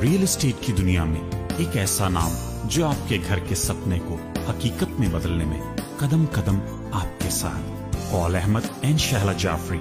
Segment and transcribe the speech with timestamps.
[0.00, 1.20] Rail estate کی دنیا میں
[1.58, 2.30] ایک ایسا نام
[2.70, 4.16] جو آپ کے گھر کے سپنے کو
[4.48, 5.60] حقیقت میں بدلنے میں
[5.98, 6.58] قدم قدم
[6.94, 7.94] آپ کے ساتھ
[8.40, 8.64] احمد
[9.04, 9.78] شہلا جعفری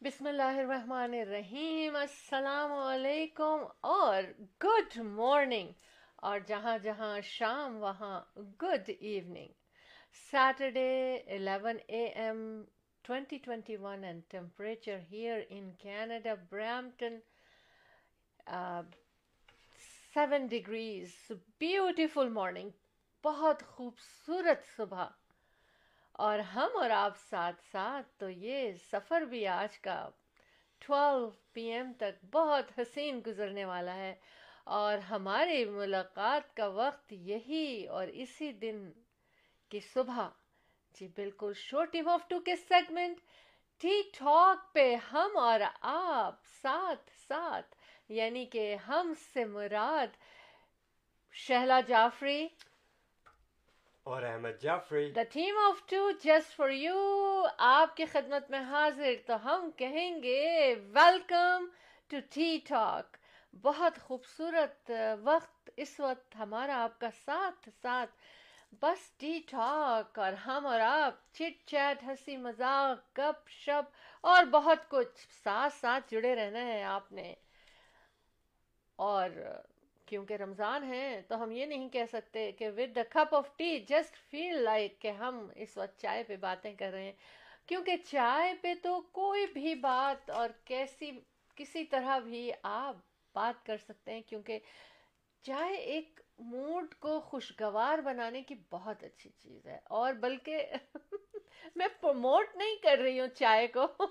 [0.00, 3.66] بسم اللہ الرحمن الرحیم السلام علیکم
[3.98, 4.22] اور
[4.68, 5.72] گڈ مارننگ
[6.30, 8.20] اور جہاں جہاں شام وہاں
[8.62, 9.52] good evening
[10.30, 10.90] Saturday
[11.40, 12.42] 11 A M
[13.08, 17.14] 2021 and temperature here in Canada, Brampton,
[18.46, 18.82] uh,
[20.14, 21.14] 7 degrees.
[21.28, 22.70] Degrees beautiful morning
[23.24, 25.04] بہت خوبصورت صبح
[26.26, 29.96] اور ہم اور آپ ساتھ ساتھ تو یہ سفر بھی آج کا
[30.90, 34.14] 12 پی ایم تک بہت حسین گزرنے والا ہے
[34.80, 37.66] اور ہماری ملاقات کا وقت یہی
[37.98, 38.88] اور اسی دن
[39.70, 40.28] کی صبح
[40.98, 43.18] جی بالکل شو شورٹی ہاف ٹو کے سیگمنٹ
[43.80, 47.74] ٹھیک ٹھاک پہ ہم اور آپ ساتھ ساتھ
[48.12, 50.16] یعنی کہ ہم سے مراد
[51.46, 52.46] شہلا جعفری
[54.14, 56.98] اور Ahmad Jafri the team of two just for you
[57.68, 60.48] آپ کی خدمت میں حاضر تو ہم کہیں گے
[60.94, 61.68] ویلکم
[62.10, 63.16] ٹو ٹی ٹاک
[63.62, 64.90] بہت خوبصورت
[65.24, 68.16] وقت اس وقت ہمارا آپ کا ساتھ ساتھ
[68.82, 73.90] بس ٹی ٹاک اور ہم اور آپ چٹ چیٹ ہنسی مذاق گپ شپ
[74.30, 77.32] اور بہت کچھ ساتھ جڑے رہنا ہے آپ نے
[79.06, 79.30] اور
[80.06, 83.78] کیونکہ رمضان ہیں تو ہم یہ نہیں کہہ سکتے کہ with a cup of tea
[83.88, 87.12] just feel like کہ ہم اس وقت چائے پہ باتیں کر رہے ہیں
[87.68, 91.10] کیونکہ چائے پہ تو کوئی بھی بات اور کیسی
[91.56, 92.96] کسی طرح بھی آپ
[93.34, 94.58] بات کر سکتے ہیں کیونکہ
[95.46, 100.66] چائے ایک موڈ کو خوشگوار بنانے کی بہت اچھی چیز ہے اور بلکہ
[101.76, 103.86] میں پروموٹ نہیں کر رہی ہوں چائے کو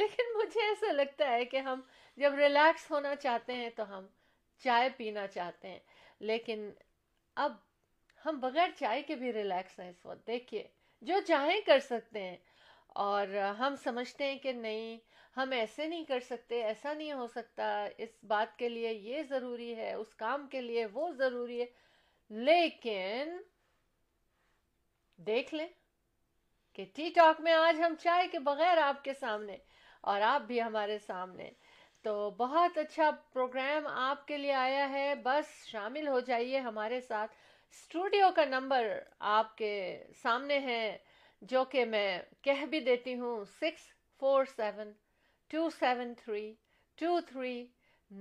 [0.00, 1.80] لیکن مجھے ایسا لگتا ہے کہ ہم
[2.20, 4.06] جب ریلیکس ہونا چاہتے ہیں تو ہم
[4.64, 5.78] چائے پینا چاہتے ہیں
[6.32, 6.70] لیکن
[7.44, 7.52] اب
[8.24, 10.66] ہم بغیر چائے کے بھی ریلیکس ہیں اس وقت دیکھیے
[11.08, 12.36] جو چاہیں کر سکتے ہیں
[13.06, 14.98] اور ہم سمجھتے ہیں کہ نہیں
[15.36, 17.66] ہم ایسے نہیں کر سکتے ایسا نہیں ہو سکتا
[18.04, 21.66] اس بات کے لیے یہ ضروری ہے اس کام کے لیے وہ ضروری ہے
[22.46, 23.36] لیکن
[25.26, 25.66] دیکھ لیں
[26.74, 29.56] کہ ٹی ٹاک میں آج ہم چائے کے بغیر آپ کے سامنے
[30.12, 31.50] اور آپ بھی ہمارے سامنے
[32.02, 37.32] تو بہت اچھا پروگرام آپ کے لیے آیا ہے بس شامل ہو جائیے ہمارے ساتھ
[37.72, 38.92] اسٹوڈیو کا نمبر
[39.36, 39.70] آپ کے
[40.22, 40.80] سامنے ہے
[41.52, 42.08] جو کہ میں
[42.42, 44.92] کہہ بھی دیتی ہوں six four seven
[45.50, 46.52] two seven three
[47.00, 47.54] two three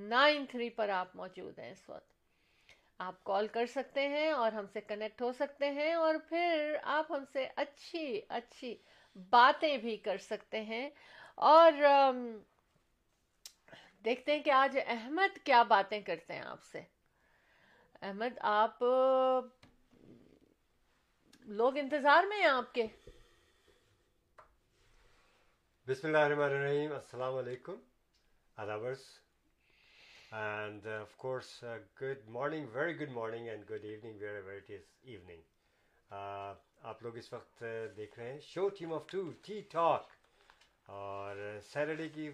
[0.10, 2.14] nine three پر آپ موجود ہیں اس وقت
[3.06, 7.12] آپ کال کر سکتے ہیں اور ہم سے کنیکٹ ہو سکتے ہیں اور پھر آپ
[7.12, 8.76] ہم سے اچھی اچھی
[9.30, 10.90] باتیں بھی کر سکتے ہیں
[11.52, 11.72] اور
[14.06, 16.82] دیکھتے ہیں کہ آج احمد کیا باتیں کرتے ہیں آپ سے
[18.02, 18.84] احمد آپ
[21.62, 22.86] لوگ انتظار میں ہیں آپ کے
[25.88, 27.76] بسم اللہ الرحمن الرحیم السلام علیکم
[28.62, 29.00] اداورس
[30.36, 31.48] and of course
[32.02, 37.64] good morning very good morning and good evening very is evening آپ لوگ اس وقت
[37.64, 40.08] uh, دیکھ رہے ہیں show team of two tea talk
[41.02, 41.36] اور
[41.72, 42.30] سیٹرڈے uh, کی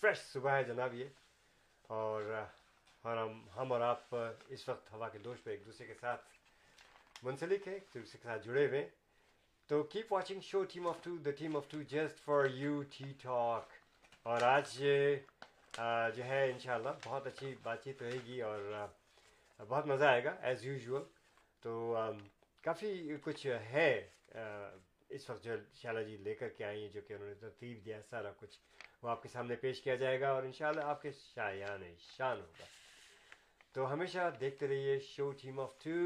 [0.00, 1.06] فریش صبح ہے جناب یہ
[2.00, 2.32] اور
[3.06, 3.26] uh,
[3.56, 4.14] ہم اور آپ
[4.48, 6.26] اس وقت ہوا کے دوش پہ ایک دوسرے کے ساتھ
[7.24, 8.88] منسلک ہیں ایک دوسرے کے ساتھ جڑے ہوئے ہیں
[9.72, 13.04] تو keep watching show team of two the team of two just for you tea
[13.22, 13.70] talk
[14.30, 14.72] اور آج
[16.16, 18.58] جو ہے ان شاء اللہ بہت اچھی بات چیت رہے گی اور
[19.68, 21.02] بہت مزہ آئے گا ایز یوزول
[21.62, 21.72] تو
[22.64, 22.92] کافی
[23.24, 23.88] کچھ ہے
[25.16, 27.84] اس وقت جو شالہ جی لے کر کے آئی ہیں جو کہ انہوں نے ترتیب
[27.84, 28.58] دیا ہے سارا کچھ
[29.02, 31.84] وہ آپ کے سامنے پیش کیا جائے گا اور ان شاء اللہ آپ کے شایان
[32.16, 32.64] شان ہوگا
[33.72, 35.98] تو ہمیشہ دیکھتے رہیے شو ٹیم آف ٹو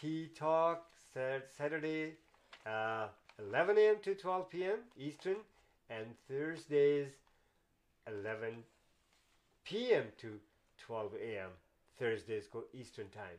[0.00, 0.86] ٹھیک ٹھاک
[1.56, 2.14] Saturday,
[2.66, 3.06] uh,
[3.38, 3.96] 11 a.m.
[4.02, 4.78] to 12 p.m.
[4.96, 5.36] Eastern,
[5.90, 7.08] and Thursdays,
[8.06, 8.64] 11
[9.64, 10.04] p.m.
[10.20, 10.40] to
[10.86, 11.50] 12 a.m.
[12.00, 13.36] M کو ایسٹرن ٹائم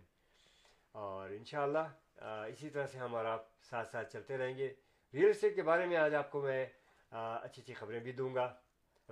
[1.02, 1.84] اور انشاءاللہ
[2.20, 4.68] شاء اسی طرح سے ہم اور آپ ساتھ ساتھ چلتے رہیں گے
[5.14, 6.66] ریئل اسٹیٹ کے بارے میں آج آپ کو میں
[7.12, 8.52] اچھی اچھی خبریں بھی دوں گا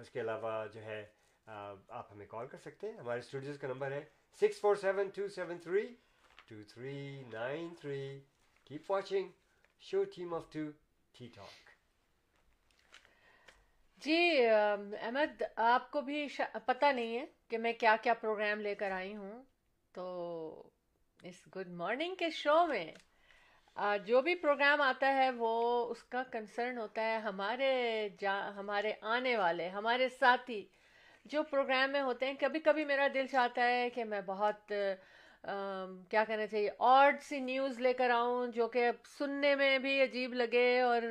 [0.02, 1.04] اس کے علاوہ جو ہے
[1.60, 4.04] آپ ہمیں کال کر سکتے ہیں ہمارے اسٹوڈیوز کا نمبر ہے
[4.42, 5.86] six four seven two seven three
[6.48, 6.98] two three
[7.32, 8.06] nine three
[8.68, 9.30] Keep watching
[9.80, 10.74] Show Team of Two
[11.18, 11.64] Tea Talk.
[14.06, 16.26] جی احمد آپ کو بھی
[16.66, 19.42] پتہ نہیں ہے کہ میں کیا کیا پروگرام لے کر آئی ہوں
[19.94, 20.06] تو
[21.30, 22.90] اس گڈ مارننگ کے شو میں
[24.08, 25.54] جو بھی پروگرام آتا ہے وہ
[25.92, 27.72] اس کا کنسرن ہوتا ہے ہمارے
[28.22, 30.64] جا ہمارے آنے والے ہمارے ساتھی
[31.32, 34.72] جو پروگرام میں ہوتے ہیں کبھی کبھی میرا دل چاہتا ہے کہ میں بہت
[36.10, 40.34] کیا کہنا چاہیے اور سی نیوز لے کر آؤں جو کہ سننے میں بھی عجیب
[40.34, 41.02] لگے اور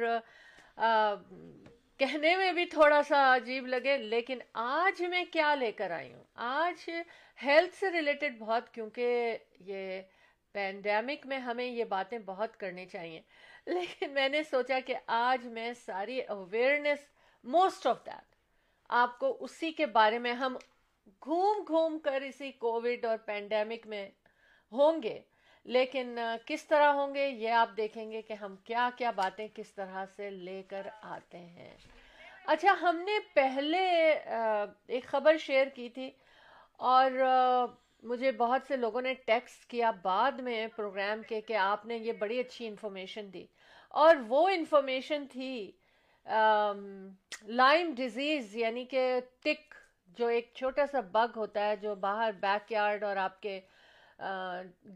[1.99, 6.25] کہنے میں بھی تھوڑا سا عجیب لگے لیکن آج میں کیا لے کر آئی ہوں
[6.49, 6.89] آج
[7.43, 9.37] ہیلتھ سے ریلیٹڈ بہت کیونکہ
[9.67, 10.01] یہ
[10.53, 13.21] پینڈیمک میں ہمیں یہ باتیں بہت کرنی چاہیے
[13.67, 17.07] لیکن میں نے سوچا کہ آج میں ساری اویئرنیس
[17.55, 18.35] موسٹ آف دیٹ
[19.03, 20.57] آپ کو اسی کے بارے میں ہم
[21.27, 24.07] گھوم گھوم کر اسی کووڈ اور پینڈیمک میں
[24.73, 25.19] ہوں گے
[25.75, 29.73] لیکن کس طرح ہوں گے یہ آپ دیکھیں گے کہ ہم کیا کیا باتیں کس
[29.75, 31.71] طرح سے لے کر آتے ہیں
[32.55, 33.83] اچھا ہم نے پہلے
[34.29, 36.11] ایک خبر شیئر کی تھی
[36.93, 37.11] اور
[38.09, 42.13] مجھے بہت سے لوگوں نے ٹیکسٹ کیا بعد میں پروگرام کے کہ آپ نے یہ
[42.19, 43.47] بڑی اچھی انفارمیشن دی
[44.03, 45.71] اور وہ انفارمیشن تھی
[47.63, 49.09] لائم ڈیزیز یعنی کہ
[49.45, 49.75] تک
[50.19, 53.59] جو ایک چھوٹا سا بگ ہوتا ہے جو باہر بیک یارڈ اور آپ کے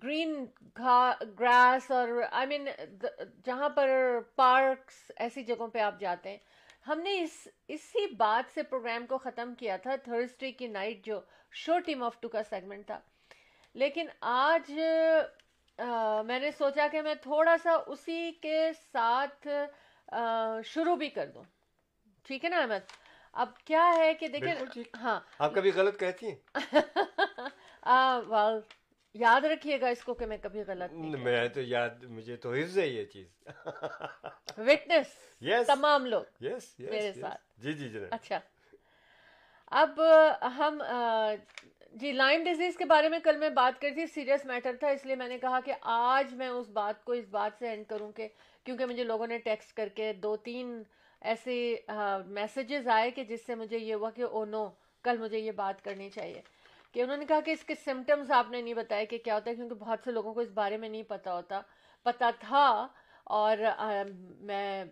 [0.03, 0.35] گرین
[0.79, 2.69] گراس اور آئی مین
[3.47, 3.89] جہاں پر
[4.37, 6.39] پارکس ایسی جگہوں پہ آپ جاتے ہیں
[6.89, 7.37] ہم نے اس
[7.77, 11.21] اسی بات سے پروگرام کو ختم کیا تھا تھرسڈے کی نائٹ جو
[11.65, 12.99] شو ٹیم آف ٹو کا سیگمنٹ تھا
[13.83, 14.73] لیکن آج
[16.27, 19.47] میں نے سوچا کہ میں تھوڑا سا اسی کے ساتھ
[20.73, 21.43] شروع بھی کر دوں
[22.29, 22.93] ٹھیک ہے نا احمد
[23.43, 26.79] اب کیا ہے کہ دیکھیں ہاں آپ کبھی غلط کہتی ہیں
[29.21, 30.93] یاد رکھیے گا اس کو کہ میں کبھی غلط
[31.25, 33.27] میں تو یاد مجھے تو حفظ ہے یہ چیز
[34.59, 35.15] وٹنس
[35.67, 36.45] تمام لوگ
[36.79, 38.39] میرے ساتھ جی جی جی اچھا
[39.81, 40.01] اب
[40.57, 40.83] ہم
[42.01, 45.05] جی لائم ڈیزیز کے بارے میں کل میں بات کر تھی سیریس میٹر تھا اس
[45.07, 48.11] لیے میں نے کہا کہ آج میں اس بات کو اس بات سے اینڈ کروں
[48.17, 48.29] کہ
[48.65, 50.83] کیونکہ مجھے لوگوں نے ٹیکسٹ کر کے دو تین
[51.21, 51.55] ایسے
[52.35, 54.69] میسیجز آئے کہ جس سے مجھے یہ ہوا کہ او oh نو
[55.05, 56.41] کل مجھے یہ بات کرنی چاہیے
[56.93, 59.51] کہ انہوں نے کہا کہ اس کے سمٹمز آپ نے نہیں بتایا کہ کیا ہوتا
[59.51, 61.61] ہے کیونکہ بہت سے لوگوں کو اس بارے میں نہیں پتا ہوتا
[62.03, 62.65] پتا تھا
[63.37, 63.59] اور
[64.49, 64.85] میں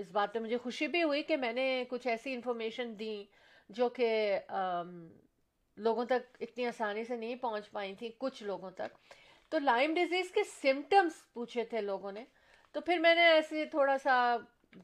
[0.00, 3.22] اس بات پہ مجھے خوشی بھی ہوئی کہ میں نے کچھ ایسی انفارمیشن دیں
[3.78, 4.08] جو کہ
[5.86, 8.96] لوگوں تک اتنی آسانی سے نہیں پہنچ پائی تھیں کچھ لوگوں تک
[9.50, 12.24] تو لائم ڈیزیز کے سمٹمز پوچھے تھے لوگوں نے
[12.72, 14.16] تو پھر میں نے ایسے تھوڑا سا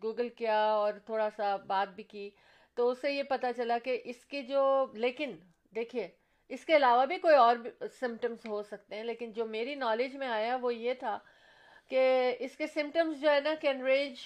[0.02, 2.28] گوگل کیا اور تھوڑا سا بات بھی کی
[2.76, 4.62] تو اس سے یہ پتا چلا کہ اس کی جو
[4.94, 5.34] لیکن
[5.75, 6.08] دیکھیے
[6.54, 10.16] اس کے علاوہ بھی کوئی اور سمٹمز سمٹمس ہو سکتے ہیں لیکن جو میری نالج
[10.16, 11.19] میں آیا وہ یہ تھا
[11.90, 12.02] کہ
[12.48, 14.16] اس کے سمٹمس جو ہے نا کین رینج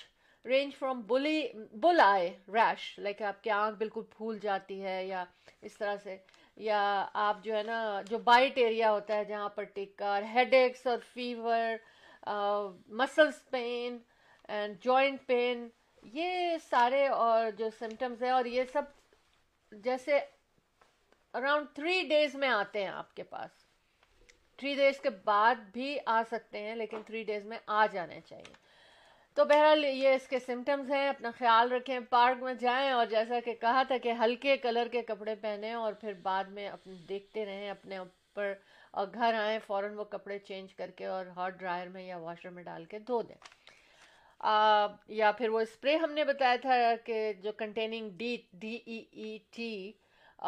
[0.49, 1.43] رینج فرام بلی
[1.83, 5.25] بل آئے ریش لائک آپ کی آنکھ بالکل پھول جاتی ہے یا
[5.69, 6.17] اس طرح سے
[6.67, 6.81] یا
[7.29, 10.99] آپ جو ہے نا جو بائٹ ایریا ہوتا ہے جہاں پر ٹکا ہیڈ ایکس اور
[11.15, 13.99] fever muscles pain
[14.57, 15.69] and joint pain
[16.13, 18.83] یہ سارے اور جو سمٹمز ہیں اور یہ سب
[19.85, 20.19] جیسے
[21.39, 23.51] اراؤنڈ تھری ڈیز میں آتے ہیں آپ کے پاس
[24.59, 28.55] تھری ڈیز کے بعد بھی آ سکتے ہیں لیکن تھری ڈیز میں آ جانے چاہیے
[29.35, 33.41] تو بہرحال یہ اس کے سمٹمز ہیں اپنا خیال رکھیں پارک میں جائیں اور جیسا
[33.45, 37.45] کہ کہا تھا کہ ہلکے کلر کے کپڑے پہنیں اور پھر بعد میں اپنے دیکھتے
[37.47, 38.53] رہیں اپنے اوپر
[39.01, 42.51] اور گھر آئیں فوراً وہ کپڑے چینج کر کے اور ہاٹ ڈرائر میں یا واشر
[42.59, 43.37] میں ڈال کے دھو دیں
[44.45, 46.75] یا پھر وہ اسپرے ہم نے بتایا تھا
[47.05, 49.93] کہ جو containing D D E E T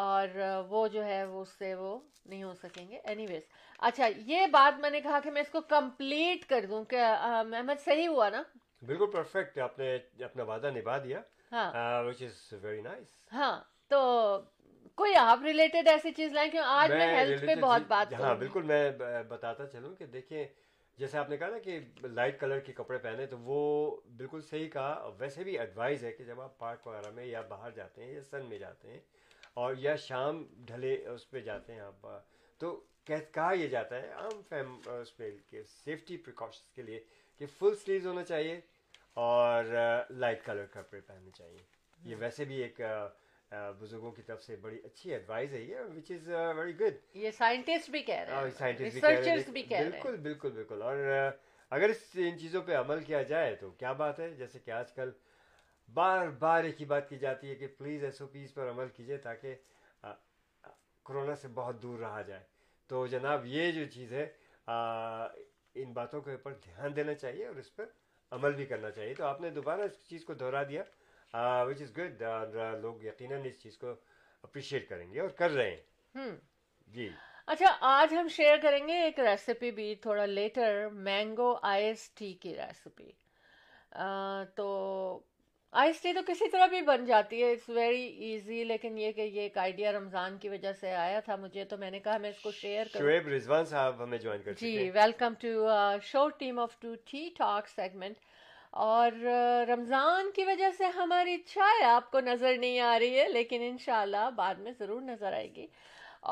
[0.05, 0.35] اور
[0.69, 3.43] وہ جو ہے وہ اس سے وہ نہیں ہو سکیں گے اینی ویز
[3.89, 7.83] اچھا یہ بات میں نے کہا کہ میں اس کو کمپلیٹ کر دوں کہ احمد
[7.85, 8.41] صحیح ہوا نا
[8.87, 9.95] بالکل پرفیکٹ آپ نے
[10.25, 11.21] اپنا وعدہ نبھا دیا
[11.51, 12.11] ہاں,
[13.33, 13.99] ہاں، تو
[14.97, 18.63] کوئی آپ ریلیٹڈ ایسی چیز لائیں کیوں آج میں ہیلتھ پہ بہت بات ہاں بالکل
[18.71, 18.91] میں
[19.29, 20.45] بتاتا چلوں کہ دیکھیں
[21.01, 21.79] جیسے آپ نے کہا نا کہ
[22.13, 23.55] لائٹ کلر کے کپڑے پہنے تو وہ
[24.17, 27.71] بالکل صحیح کہا ویسے بھی ایڈوائز ہے کہ جب آپ پارک وغیرہ میں یا باہر
[27.75, 28.99] جاتے ہیں یا سن میں جاتے ہیں
[29.63, 32.07] اور یا شام ڈھلے اس پہ جاتے ہیں آپ
[32.59, 32.73] تو
[33.07, 35.31] کہا یہ جاتا ہے عام فیم اس پہ
[35.69, 36.99] سیفٹی پریکاشنس کے لیے
[37.39, 38.59] کہ فل سلیوز ہونا چاہیے
[39.27, 39.73] اور
[40.25, 42.81] لائٹ کلر کپڑے پہننے چاہیے یہ ہاں۔ ویسے بھی ایک
[43.79, 47.31] بزرگوں کی طرف سے بڑی اچھی ایڈوائز ہے یہ گڈ یہ
[49.53, 50.97] بالکل بالکل بالکل اور
[51.75, 54.91] اگر اس ان چیزوں پہ عمل کیا جائے تو کیا بات ہے جیسے کہ آج
[54.93, 55.09] کل
[55.93, 58.87] بار بار ایک ہی بات کی جاتی ہے کہ پلیز ایس او پیز پر عمل
[58.95, 59.55] کیجیے تاکہ
[61.03, 62.43] کورونا سے بہت دور رہا جائے
[62.87, 64.25] تو جناب یہ جو چیز ہے
[65.83, 67.85] ان باتوں کے اوپر دھیان دینا چاہیے اور اس پر
[68.37, 70.83] عمل بھی کرنا چاہیے تو آپ نے دوبارہ اس چیز کو دہرا دیا
[71.33, 72.21] وچ از گڈ
[72.81, 73.91] لوگ یقیناً اس چیز کو
[74.43, 75.69] اپریشیٹ کریں گے اور کر رہے
[76.15, 76.29] ہیں
[76.95, 77.09] جی
[77.53, 82.53] اچھا آج ہم شیئر کریں گے ایک ریسیپی بھی تھوڑا لیٹر مینگو آئس ٹی کی
[82.55, 83.11] ریسیپی
[84.55, 84.67] تو
[85.81, 89.21] آئس ٹی تو کسی طرح بھی بن جاتی ہے اٹس ویری ایزی لیکن یہ کہ
[89.21, 92.29] یہ ایک آئیڈیا رمضان کی وجہ سے آیا تھا مجھے تو میں نے کہا میں
[92.29, 95.67] اس کو شیئر کروں رضوان صاحب ہمیں جوائن کر جی welcome to
[96.11, 98.17] Show Team of Two Tea Talk segment
[98.79, 99.11] اور
[99.67, 104.29] رمضان کی وجہ سے ہماری چائے آپ کو نظر نہیں آ رہی ہے لیکن انشاءاللہ
[104.35, 105.65] بعد میں ضرور نظر آئے گی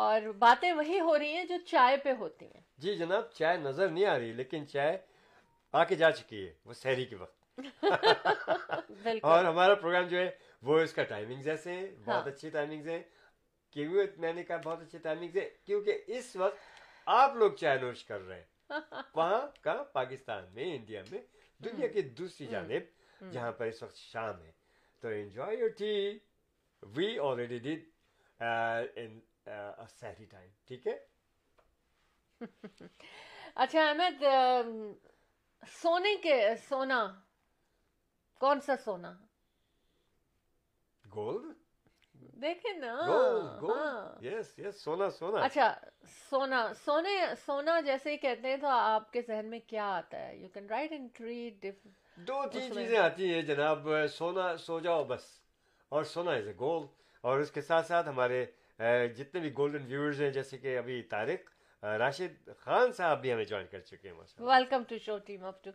[0.03, 3.87] اور باتیں وہی ہو رہی ہیں جو چائے پہ ہوتی ہیں جی جناب چائے نظر
[3.89, 4.97] نہیں آ رہی لیکن چائے
[5.71, 7.37] آ کے جا چکی ہے وہ کے وقت
[9.21, 10.29] اور ہمارا پروگرام جو ہے
[10.67, 12.87] وہ اس کا ٹائمنگ جیسے ہاں۔ بہت اچھی ٹائمنگ
[15.35, 16.57] ہیں کیونکہ اس وقت
[17.19, 18.79] آپ لوگ چائے نوش کر رہے ہیں
[19.15, 21.19] وہاں کہاں پاکستان میں انڈیا میں
[21.63, 24.51] دنیا کی دوسری جانب جہاں پر اس وقت شام ہے
[25.01, 26.11] تو انجوائے
[26.95, 27.75] وی آلریڈی
[29.99, 30.95] سیری ٹائم ٹھیک ہے
[33.55, 34.23] اچھا احمد
[35.81, 37.03] سونے کے سونا
[38.39, 39.13] کون سا سونا
[41.15, 41.55] گولڈ
[42.41, 45.71] دیکھیں نا یس یس سونا سونا اچھا
[46.29, 47.15] سونا سونے
[47.45, 50.69] سونا جیسے ہی کہتے ہیں تو آپ کے ذہن میں کیا آتا ہے you can
[50.69, 51.49] write in three
[52.27, 55.25] دو تین چیزیں آتی ہیں جناب سونا سو جاؤ بس
[55.97, 56.85] اور سونا از اے گول
[57.27, 58.45] اور اس کے ساتھ ساتھ ہمارے
[59.15, 63.65] جتنے بھی گولڈن ویورز ہیں جیسے کہ ابھی طارق راشد خان صاحب بھی ہمیں جوائن
[63.71, 65.71] کر چکے ہیں welcome to show team up to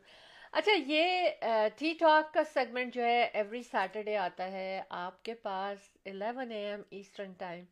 [0.58, 5.88] اچھا یہ ٹی ٹاک کا سیگمنٹ جو ہے ایوری سیٹرڈے آتا ہے آپ کے پاس
[6.06, 7.64] eleven A M eastern time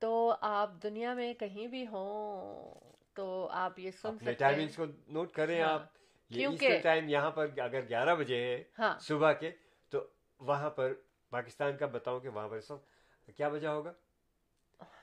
[0.00, 0.12] تو
[0.48, 2.74] آپ دنیا میں کہیں بھی ہوں
[3.14, 3.26] تو
[3.62, 5.86] آپ یہ سن سکتے ہیں کو نوٹ کریں ہاں، آپ
[6.34, 9.50] کیونکہ یہاں پر اگر گیارہ بجے ہے ہاں۔ صبح کے
[9.90, 10.02] تو
[10.50, 10.92] وہاں پر
[11.30, 13.92] پاکستان کا بتاؤں کہ وہاں پر سب کیا بجا ہوگا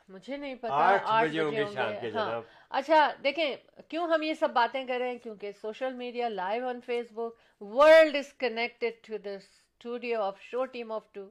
[0.10, 2.42] مجھے نہیں پتا ہاں۔ جناب
[2.80, 3.56] اچھا دیکھیں
[3.90, 6.80] کیوں ہم یہ سب باتیں کر رہے ہیں کیونکہ social media live on
[7.14, 11.28] Facebook world is connected to the studio of show team of two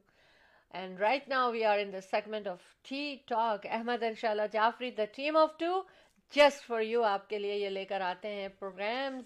[0.78, 2.58] and right now we are in the segment of
[2.88, 5.80] tea talk Ahmad ان شاء اللہ Jafri the team of two
[6.36, 9.24] just for you آپ کے لیے یہ لے کر آتے ہیں programmes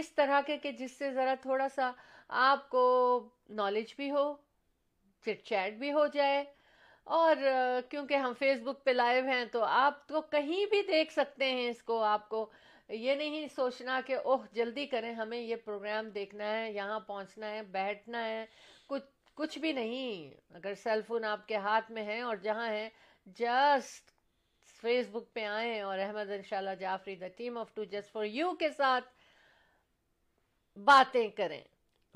[0.00, 1.90] اس طرح کے کہ جس سے ذرا تھوڑا سا
[2.50, 2.86] آپ کو
[3.62, 4.32] نالج بھی ہو
[5.24, 6.42] چٹ چیٹ بھی ہو جائے
[7.16, 7.36] اور
[7.90, 11.68] کیونکہ ہم فیس بک پہ لائیو ہیں تو آپ تو کہیں بھی دیکھ سکتے ہیں
[11.68, 12.44] اس کو آپ کو
[12.88, 17.62] یہ نہیں سوچنا کہ اوہ جلدی کریں ہمیں یہ پروگرام دیکھنا ہے یہاں پہنچنا ہے
[17.72, 18.44] بیٹھنا ہے
[18.88, 19.04] کچھ
[19.38, 22.88] کچھ بھی نہیں اگر سیل فون آپ کے ہاتھ میں ہیں اور جہاں ہیں
[23.38, 24.10] جسٹ
[24.80, 27.16] فیس بک پہ آئیں اور احمد ان شاء اللہ جعفری
[31.36, 31.60] کریں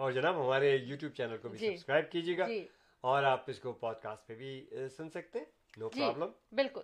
[0.05, 2.65] اور جناب ہمارے یوٹیوب کو بھی جی سبسکرائب کیجیے گا جی۔
[3.13, 5.45] اور آپ اس کو پوڈ کاسٹ پہ بھی سن سکتے ہیں
[5.81, 6.83] نو پرابلم جی، بالکل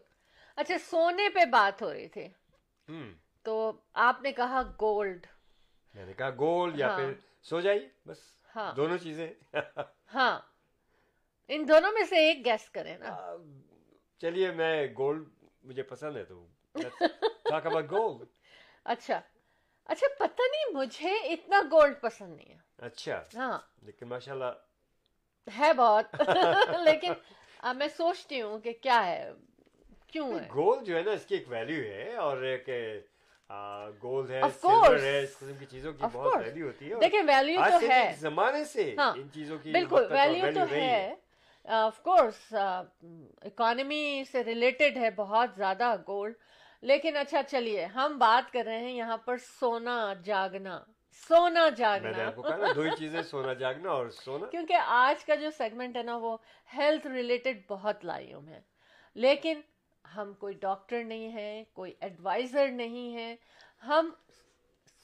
[0.62, 2.26] اچھا سونے پہ بات ہو رہی تھی
[3.48, 3.54] تو
[4.06, 5.26] آپ نے کہا گولڈ
[5.94, 7.12] میں نے کہا گولڈ یا ہاں۔ پھر
[7.50, 8.18] سو جائیے بس
[8.56, 9.26] ہاں دونوں چیزیں
[10.14, 10.38] ہاں
[11.54, 13.16] ان دونوں میں سے ایک گیس کریں نا
[14.22, 15.26] چلیے میں گولڈ
[15.68, 16.44] مجھے پسند ہے تو
[16.82, 18.26] گولڈ
[18.84, 19.20] اچھا
[19.92, 22.58] اچھا پتہ نہیں مجھے اتنا گولڈ پسند نہیں ہے
[22.90, 24.58] اچھا ہاں لیکن ماشاء اللہ
[25.58, 26.16] ہے بہت
[26.86, 27.12] لیکن
[27.76, 29.30] میں سوچتی ہوں کہ کیا ہے
[30.12, 32.80] کیوں ہے گول جو ہے نا اس کی ایک ویلیو ہے اور ایک ہے
[33.50, 37.86] ہے ہے ہے سلور اس قسم کی کی چیزوں بہت ویلیو ویلیو ہوتی دیکھیں تو
[38.20, 41.14] زمانے سے ہاں، ان چیزوں کی بالکل ویلیو تو ہے
[41.78, 46.34] آف کورس اکانومی سے ریلیٹڈ ہے بہت زیادہ گولڈ
[46.90, 50.78] لیکن اچھا چلیے ہم بات کر رہے ہیں یہاں پر سونا جاگنا
[51.18, 56.16] سونا جاگنا دو چیزیں سونا جاگنا اور سونا کیونکہ آج کا جو سیگمنٹ ہے نا
[56.22, 56.36] وہ
[56.76, 58.60] ہیلتھ ریلیٹڈ بہت لائیوم ہے
[59.24, 59.60] لیکن
[60.16, 63.34] ہم کوئی ڈاکٹر نہیں ہیں کوئی ایڈوائزر نہیں ہیں
[63.86, 64.10] ہم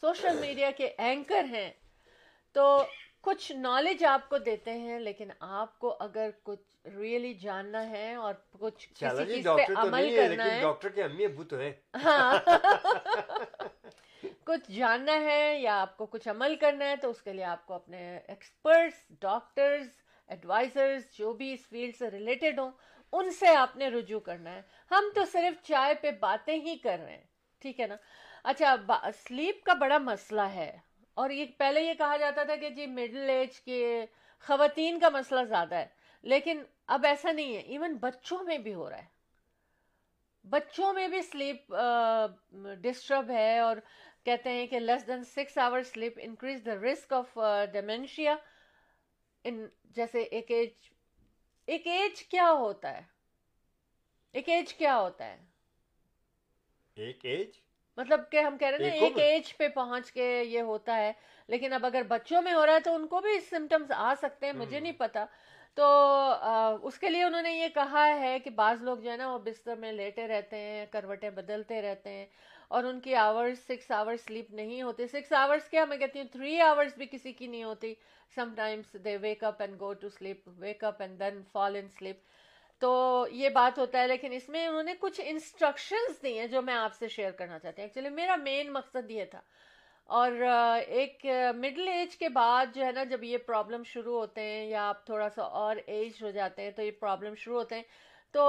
[0.00, 1.70] سوشل میڈیا کے اینکر ہیں
[2.52, 2.64] تو
[3.26, 8.34] کچھ نالج آپ کو دیتے ہیں لیکن آپ کو اگر کچھ ریئلی جاننا ہے اور
[8.58, 11.56] کچھ کسی جی، چیز پہ عمل کرنا ہے ڈاکٹر کے امی ابو تو
[12.04, 12.34] ہاں
[14.46, 17.64] کچھ جاننا ہے یا آپ کو کچھ عمل کرنا ہے تو اس کے لیے آپ
[17.66, 18.02] کو اپنے
[18.34, 19.86] ایکسپرٹس ڈاکٹرز
[20.34, 22.70] ایڈوائزرز جو بھی اس فیلڈ سے ریلیٹڈ ہوں
[23.20, 26.98] ان سے آپ نے رجوع کرنا ہے ہم تو صرف چائے پہ باتیں ہی کر
[27.04, 27.24] رہے ہیں
[27.62, 27.96] ٹھیک ہے نا
[28.52, 28.74] اچھا
[29.26, 30.70] سلیپ کا بڑا مسئلہ ہے
[31.22, 33.82] اور یہ پہلے یہ کہا جاتا تھا کہ جی مڈل ایج کے
[34.46, 35.86] خواتین کا مسئلہ زیادہ ہے
[36.32, 36.62] لیکن
[36.96, 39.14] اب ایسا نہیں ہے ایون بچوں میں بھی ہو رہا ہے
[40.50, 41.74] بچوں میں بھی سلیپ
[42.82, 43.76] ڈسٹرب ہے اور
[44.26, 47.38] کہتے ہیں کہ less than six hour sleep increase the risk of
[47.72, 48.34] dementia
[49.48, 49.66] in
[49.98, 50.88] جیسے ایک ایج
[51.74, 53.02] ایک ایج کیا ہوتا ہے
[54.38, 55.36] ایک ایج کیا ہوتا ہے
[57.06, 57.60] ایک ایج
[57.96, 61.12] مطلب کہ ہم کہہ رہے ہیں ایک ایج پہ پہنچ کے یہ ہوتا ہے
[61.54, 64.46] لیکن اب اگر بچوں میں ہو رہا ہے تو ان کو بھی سمٹمز آ سکتے
[64.46, 65.24] ہیں مجھے نہیں پتا
[65.80, 65.86] تو
[66.88, 69.38] اس کے لیے انہوں نے یہ کہا ہے کہ بعض لوگ جو ہے نا وہ
[69.44, 72.26] بستر میں لیٹے رہتے ہیں کروٹیں بدلتے رہتے ہیں
[72.74, 76.26] اور ان کی آورس سکس آور سلیپ نہیں ہوتے سکس آورس کیا میں کہتی ہوں
[76.32, 77.92] تھری آورس بھی کسی کی نہیں ہوتی
[78.56, 82.16] sometimes they wake up and go to sleep wake up and then fall in sleep
[82.80, 82.90] تو
[83.32, 86.74] یہ بات ہوتا ہے لیکن اس میں انہوں نے کچھ انسٹرکشنز دی ہیں جو میں
[86.74, 89.40] آپ سے شیئر کرنا چاہتی ہوں ایکچولی میرا مین مقصد یہ تھا
[90.18, 90.32] اور
[90.86, 91.24] ایک
[91.58, 95.04] مڈل ایج کے بعد جو ہے نا جب یہ پرابلم شروع ہوتے ہیں یا آپ
[95.06, 97.82] تھوڑا سا اور ایج ہو جاتے ہیں تو یہ پرابلم شروع ہوتے ہیں
[98.36, 98.46] تو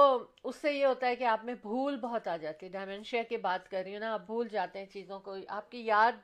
[0.48, 3.36] اس سے یہ ہوتا ہے کہ آپ میں بھول بہت آ جاتی ہے ڈائمینشیا کی
[3.44, 6.18] بات کر رہی ہوں نا آپ بھول جاتے ہیں چیزوں کو آپ کی یاد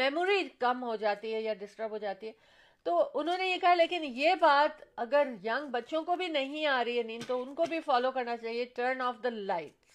[0.00, 2.32] میموری کم ہو جاتی ہے یا ڈسٹرب ہو جاتی ہے
[2.88, 6.82] تو انہوں نے یہ کہا لیکن یہ بات اگر ینگ بچوں کو بھی نہیں آ
[6.84, 9.90] رہی ہے نیند تو ان کو بھی فالو کرنا چاہیے ٹرن آف دا لائٹ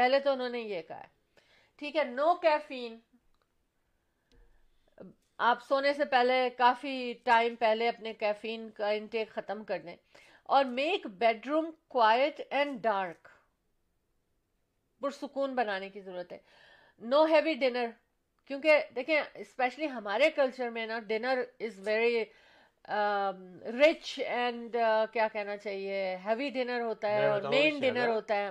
[0.00, 1.42] پہلے تو انہوں نے یہ کہا ہے
[1.78, 2.98] ٹھیک ہے نو کیفین
[5.52, 6.96] آپ سونے سے پہلے کافی
[7.32, 9.96] ٹائم پہلے اپنے کیفین کا انٹیک ختم کر دیں
[10.52, 11.06] اور make
[11.46, 13.28] bedroom quiet and dark
[15.02, 16.38] پرسکون بنانے کی ضرورت ہے
[17.12, 17.88] نو ہیوی ڈنر
[18.48, 22.24] کیونکہ دیکھیں اسپیشلی ہمارے کلچر میں نا dinner is very
[23.78, 24.76] rich and
[25.12, 28.50] کیا کہنا چاہیے ہیوی ڈنر ہوتا ہے اور مین ڈنر ہوتا ہے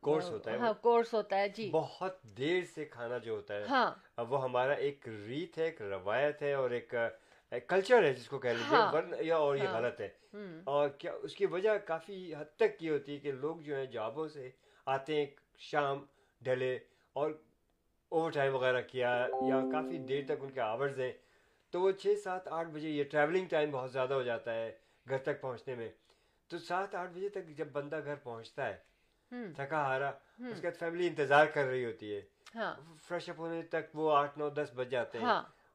[0.00, 3.64] کورس ہوتا ہے ہاں کورس ہوتا ہے جی بہت دیر سے کھانا جو ہوتا ہے
[3.70, 6.94] ہاں وہ ہمارا ایک ریت ہے ایک روایت ہے اور ایک
[7.68, 10.08] کلچر ہے جس کو کہہ لیجیے ہاں۔ یا اور یہ ہاں۔ غلط ہے
[10.70, 13.86] اور کیا اس کی وجہ کافی حد تک یہ ہوتی ہے کہ لوگ جو ہیں
[13.92, 14.50] جابوں سے
[14.94, 15.26] آتے ہیں
[15.70, 16.04] شام
[16.44, 16.78] ڈھلے
[17.20, 17.30] اور
[18.10, 19.10] اوور ٹائم وغیرہ کیا
[19.48, 21.12] یا کافی دیر تک ان کے آورز ہیں
[21.72, 24.70] تو وہ چھ سات آٹھ بجے یہ ٹریولنگ ٹائم بہت زیادہ ہو جاتا ہے
[25.08, 25.88] گھر تک پہنچنے میں
[26.48, 30.78] تو سات آٹھ بجے تک جب بندہ گھر پہنچتا ہے تھکا ہارا اس کے بعد
[30.78, 32.20] فیملی انتظار کر رہی ہوتی ہے
[33.08, 35.26] فریش ہاں۔ اپ ہونے تک وہ آٹھ نو دس بج جاتے ہیں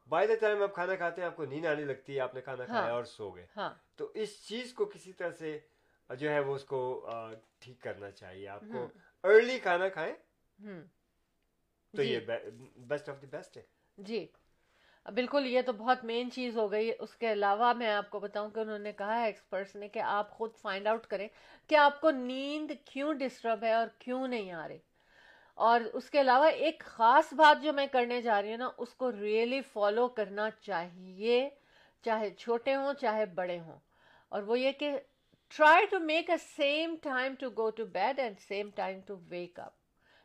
[0.10, 2.42] بائی دا ٹائم آپ کھانا کھاتے ہیں آپ کو نیند آنے لگتی ہے آپ نے
[2.42, 3.46] کھانا کھایا اور سو گئے
[3.98, 5.58] تو اس چیز کو کسی طرح سے
[6.20, 6.80] جو ہے وہ اس کو
[7.62, 8.86] ٹھیک کرنا چاہیے آپ کو
[9.30, 10.14] ارلی کھانا کھائیں
[11.98, 12.20] تو یہ
[12.88, 13.62] بیسٹ آف دی بیسٹ ہے
[14.12, 14.26] جی
[15.16, 18.50] بالکل یہ تو بہت مین چیز ہو گئی اس کے علاوہ میں آپ کو بتاؤں
[18.56, 21.28] کہ انہوں نے کہا ہے ایکسپرٹس نے کہ آپ خود فائنڈ آؤٹ کریں
[21.68, 24.78] کہ آپ کو نیند کیوں ڈسٹرب ہے اور کیوں نہیں آ رہی
[25.66, 28.90] اور اس کے علاوہ ایک خاص بات جو میں کرنے جا رہی ہوں نا اس
[28.96, 31.38] کو ریئلی فالو کرنا چاہیے
[32.06, 33.78] چاہے چھوٹے ہوں چاہے بڑے ہوں
[34.36, 34.90] اور وہ یہ کہ
[35.56, 39.60] try to make a same time to go to bed and same time to wake
[39.60, 39.76] up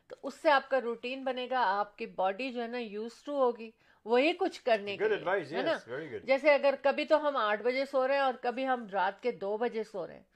[0.09, 3.21] تو اس سے آپ کا روٹین بنے گا آپ کی باڈی جو ہے نا یوز
[3.25, 3.69] ٹو ہوگی
[4.11, 5.77] وہی کچھ کرنے کے لیے ہے نا
[6.27, 9.31] جیسے اگر کبھی تو ہم آٹھ بجے سو رہے ہیں اور کبھی ہم رات کے
[9.45, 10.31] دو بجے سو رہے ہیں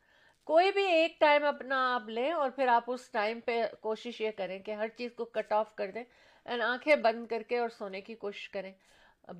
[0.48, 4.32] کوئی بھی ایک ٹائم اپنا آپ لیں اور پھر آپ اس ٹائم پہ کوشش یہ
[4.38, 6.04] کریں کہ ہر چیز کو کٹ آف کر دیں
[6.46, 8.72] اینڈ آنکھیں بند کر کے اور سونے کی کوشش کریں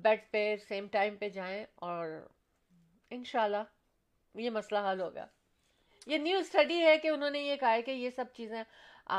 [0.02, 2.08] بیڈ پہ سیم ٹائم پہ جائیں اور
[3.18, 3.62] انشاءاللہ
[4.40, 5.24] یہ مسئلہ حل ہو گیا
[6.06, 8.62] یہ نیو اسٹڈی ہے کہ انہوں نے یہ کہا ہے کہ یہ سب چیزیں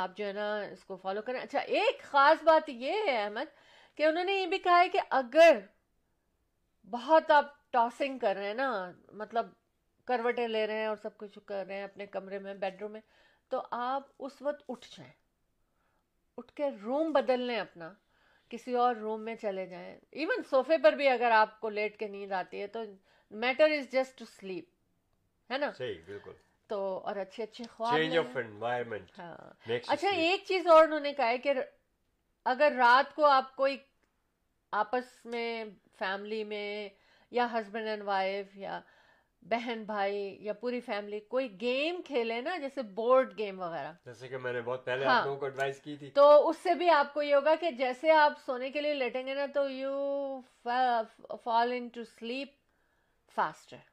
[0.02, 3.56] آپ جو ہے نا اس کو فالو کریں اچھا ایک خاص بات یہ ہے احمد
[3.97, 5.60] کہ انہوں نے یہ بھی کہا ہے کہ اگر
[6.91, 8.71] بہت آپ ٹاسنگ کر رہے ہیں نا
[9.23, 9.45] مطلب
[10.10, 12.91] کروٹیں لے رہے ہیں اور سب کچھ کر رہے ہیں اپنے کمرے میں بیڈ روم
[12.91, 13.02] میں
[13.54, 15.12] تو آپ اس وقت اٹھ جائیں
[16.38, 17.89] اٹھ کے روم بدل لیں اپنا
[18.50, 19.91] کسی اور روم میں چلے جائیں
[20.24, 22.84] ایون صوفے پر بھی اگر آپ کو لیٹ کے نیند آتی ہے تو
[23.45, 26.39] matter is just to sleep ہے نا بالکل
[26.74, 29.34] تو اور اچھے اچھے خواب ہاں۔
[29.67, 31.54] اچھا ایک چیز اور انہوں نے کہا ہے کہ
[32.54, 33.78] اگر رات کو آپ کوئی
[34.84, 35.52] آپس میں
[36.00, 36.67] فیملی میں
[37.38, 38.80] یا ہسبینڈ اینڈ وائف یا
[39.49, 44.38] بہن بھائی یا پوری فیملی کوئی گیم کھیلے نا جیسے بورڈ گیم وغیرہ جیسے کہ
[44.38, 47.21] میں نے بہت پہلے ہاں۔ لوگوں کو کی تھی تو اس سے بھی آپ کو
[47.23, 50.41] یہ ہوگا کہ جیسے آپ سونے کے لیے لیٹیں گے نا تو you
[51.43, 52.52] fall into sleep
[53.36, 53.88] faster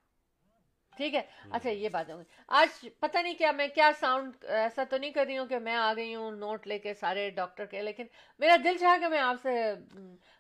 [0.97, 1.21] ٹھیک ہے
[1.53, 2.23] اچھا یہ بات ہوگی
[2.59, 5.75] آج پتا نہیں کیا میں کیا ساؤنڈ ایسا تو نہیں کر رہی ہوں کہ میں
[5.77, 8.07] آ گئی ہوں نوٹ لے کے سارے ڈاکٹر کے لیکن
[8.39, 9.59] میرا دل چاہ کہ میں آپ سے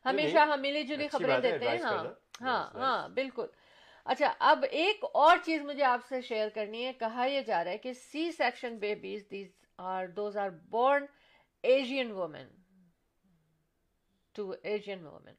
[0.04, 3.46] ہمیشہ ہم ملی جلی خبریں دیتے ہیں ہاں ہاں ہاں بالکل
[4.12, 7.70] اچھا اب ایک اور چیز مجھے آپ سے شیئر کرنی ہے کہا یہ جا رہا
[7.70, 9.48] ہے کہ C section babies these
[9.92, 11.04] are those are born
[11.70, 12.46] Asian women
[14.38, 15.34] women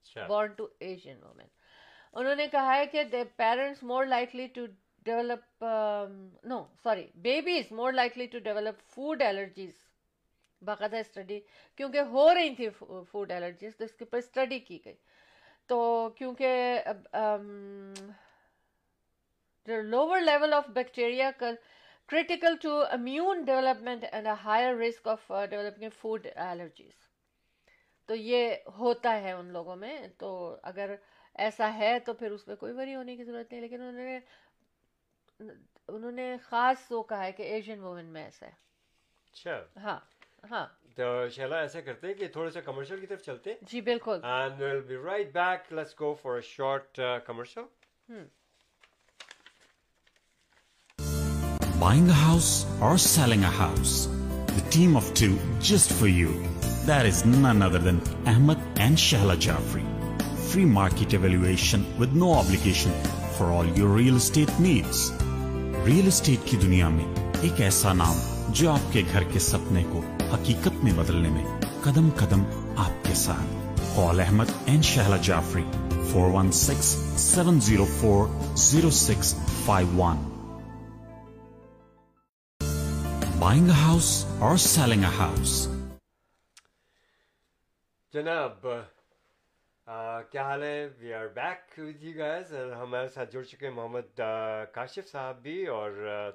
[0.00, 1.46] اچھا۔ بورن ٹو ایشین وومین
[2.12, 4.66] انہوں نے کہا ہے کہ they parents more likely to
[5.10, 5.64] develop
[6.52, 9.72] no sorry babies more likely to develop food allergies
[10.68, 11.40] باقاعدہ اسٹڈی
[11.76, 12.68] کیونکہ ہو رہی تھی
[13.10, 14.94] فوڈ الرجیز تو اس کے اوپر اسٹڈی کی گئی
[15.70, 15.78] تو
[16.18, 16.80] کیونکہ
[19.90, 26.26] lower level of bacteria critical to immune development and a higher risk of developing food
[26.34, 27.06] allergies
[28.06, 30.32] تو یہ ہوتا ہے ان لوگوں میں تو
[30.72, 30.94] اگر
[31.46, 34.18] ایسا ہے تو پھر اس میں کوئی وری ہونے کی ضرورت نہیں لیکن انہوں نے
[35.94, 38.52] انہوں نے خاص وہ کہا ہے کہ ایشین وومن میں ایسا ہے
[39.32, 39.98] اچھا ہاں
[40.50, 40.66] ہاں
[41.00, 44.58] تو شیلا ایسا کرتے کہ سا کمرشل کمرشل کی طرف چلتے جی بالکل and
[44.88, 47.00] be right back let's go for short
[65.86, 68.16] real estate کی دنیا میں ایک ایسا نام
[68.60, 70.00] جو آپ کے گھر کے سپنے کو
[70.32, 71.44] حقیقت میں بدلنے میں
[71.84, 72.42] قدم قدم
[72.80, 73.80] آپ کے ساتھ
[74.24, 75.62] Ahmad and Shahla Jafri
[76.10, 76.90] four one six
[77.20, 78.28] seven zero four
[78.64, 79.34] zero six
[83.82, 84.10] house
[84.48, 85.54] اور سیلنگ ہاؤس
[88.14, 88.66] جناب
[90.32, 91.12] کیا حال ہے
[91.74, 94.20] ہمارے ساتھ جڑ چکے ہیں محمد
[94.74, 96.32] کاشف صاحب بھی اور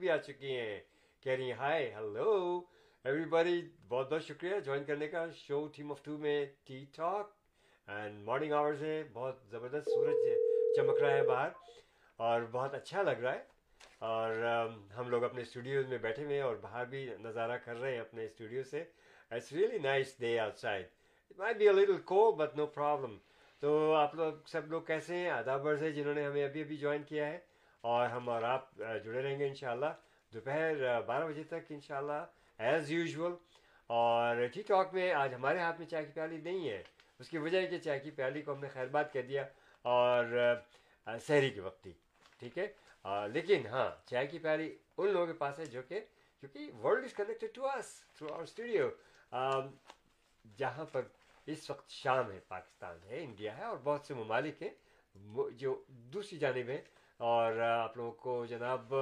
[0.00, 0.80] بھی آ چکی ہیں ہیں
[1.22, 2.62] کہہ رہی
[3.06, 3.44] ایوری بار
[3.88, 6.32] بہت بہت شکریہ جوائن کرنے کا شو ٹیم آف ٹو میں
[6.66, 7.30] ٹھیک ٹاک
[7.96, 10.26] اینڈ مارننگ آورز ہے بہت زبردست سورج
[10.76, 11.48] چمک رہا ہے باہر
[12.28, 13.42] اور بہت اچھا لگ رہا ہے
[13.98, 17.80] اور um, ہم لوگ اپنے اسٹوڈیوز میں بیٹھے ہوئے ہیں اور باہر بھی نظارہ کر
[17.80, 18.82] رہے ہیں اپنے اسٹوڈیو سے
[19.30, 23.16] it's really nice day outside may be little کو بٹ نو پرابلم
[23.60, 26.76] تو آپ لوگ سب لوگ کیسے ہیں آداب ورز ہیں جنہوں نے ہمیں ابھی ابھی
[26.76, 27.38] جوائن کیا ہے
[27.94, 29.94] اور ہم اور آپ uh, جڑے رہیں گے ان شاء اللہ
[30.36, 32.12] دوپہر بارہ بجے تک انشاءاللہ
[32.62, 33.34] ایز یوزول
[33.98, 36.82] اور ٹھیک ٹاک میں آج ہمارے ہاتھ میں چائے کی پیالی نہیں ہے
[37.20, 39.44] اس کی وجہ ہے کہ چائے کی پیالی کو ہم نے خیر بات کر دیا
[39.92, 40.34] اور
[41.26, 41.92] شہری کے وقت تھی
[42.40, 42.66] ٹھیک ہے
[43.32, 46.00] لیکن ہاں چائے کی پیالی ان لوگوں کے پاس ہے جو کہ
[46.40, 48.88] کیونکہ world is connected to us through our studio
[50.58, 51.04] جہاں پر
[51.54, 54.70] اس وقت شام ہے پاکستان ہے انڈیا ہے اور بہت سے ممالک ہیں
[55.64, 55.74] جو
[56.18, 56.80] دوسری جانب ہیں
[57.32, 58.94] اور آپ لوگوں کو جناب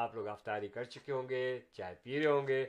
[0.00, 1.40] آپ لوگ افطاری کر چکے ہوں گے
[1.76, 2.64] چائے پی رہے ہوں گے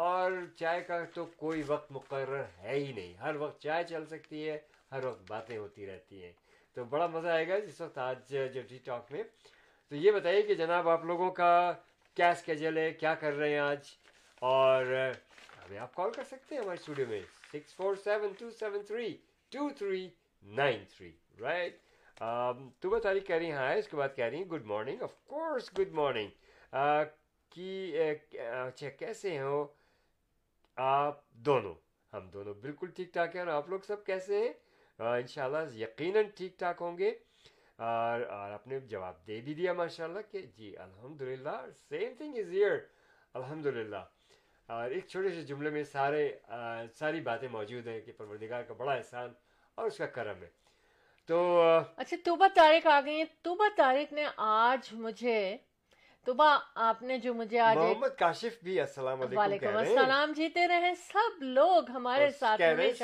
[0.00, 4.48] اور چائے کا تو کوئی وقت مقرر ہے ہی نہیں ہر وقت چائے چل سکتی
[4.48, 4.56] ہے
[4.92, 6.32] ہر وقت باتیں ہوتی رہتی ہیں
[6.74, 9.22] تو بڑا مزہ آئے گا جس وقت آج جو ٹی ٹاک میں
[9.88, 11.50] تو یہ بتائیے کہ جناب آپ لوگوں کا
[12.14, 13.90] کیا اسکیجل ہے کیا کر رہے ہیں آج
[14.52, 17.20] اور ابھی آپ کال کر سکتے ہیں ہمارے اسٹوڈیو میں
[17.52, 19.12] six four seven two seven three
[19.52, 20.08] two three
[20.62, 21.80] nine three right
[22.80, 25.02] تو بتا رہی کہہ رہی ہیں ہاں اس کے بعد کہہ رہی ہیں good morning
[25.02, 26.28] of course good morning
[26.70, 29.66] اچھا کیسے ہو
[30.84, 31.74] آپ دونوں
[32.14, 34.52] ہم دونوں بالکل ٹھیک ٹھاک ہیں اور آپ لوگ سب کیسے ہیں
[35.10, 37.08] ان شاء اللہ یقیناً ٹھیک ٹھاک ہوں گے
[37.88, 39.72] اور اور آپ نے جواب دے بھی دیا
[40.30, 40.74] کہ جی
[41.88, 42.76] سیم تھنگ از ایئر
[43.40, 44.02] الحمد للہ
[44.76, 46.22] اور ایک چھوٹے سے جملے میں سارے
[46.98, 49.32] ساری باتیں موجود ہیں کہ پروردگار کا بڑا احسان
[49.74, 50.48] اور اس کا کرم ہے
[51.26, 51.36] تو
[51.96, 55.56] اچھا توبہ طارق آ گئی ہیں توبہ طارق نے آج مجھے
[56.28, 56.48] تو با
[56.84, 61.42] آپ نے جو مجھے آج محمد کاشف بھی السلام علیکم وعلیکم السلام جیتے رہے سب
[61.42, 62.62] لوگ ہمارے ساتھ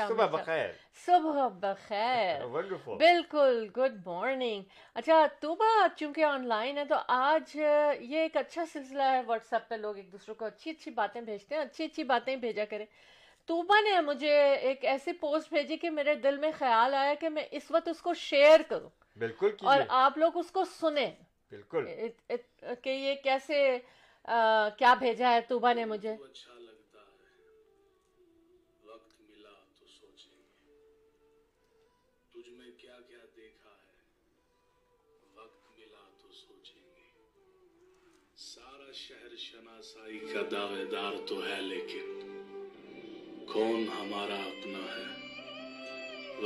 [0.08, 0.66] صبح بخیر
[1.04, 2.44] صبح بخیر
[3.00, 4.62] بالکل گڈ مارننگ
[4.94, 9.68] اچھا با چونکہ آن لائن ہے تو آج یہ ایک اچھا سلسلہ ہے واٹس ایپ
[9.68, 12.86] پہ لوگ ایک دوسرے کو اچھی اچھی باتیں بھیجتے ہیں اچھی اچھی باتیں بھیجا کریں
[13.46, 17.44] توبا نے مجھے ایک ایسی پوسٹ بھیجی کہ میرے دل میں خیال آیا کہ میں
[17.50, 18.88] اس وقت اس کو شیئر کروں
[19.24, 21.10] بالکل اور آپ لوگ اس کو سنیں
[21.50, 21.84] بالکل
[22.82, 23.60] کہ یہ کیسے
[24.78, 27.42] کیا بھیجا ہے مجھے اچھا لگتا ہے
[38.44, 42.20] سارا شہر شناسائی کا دعوے دار تو ہے لیکن
[43.52, 45.12] کون ہمارا اپنا ہے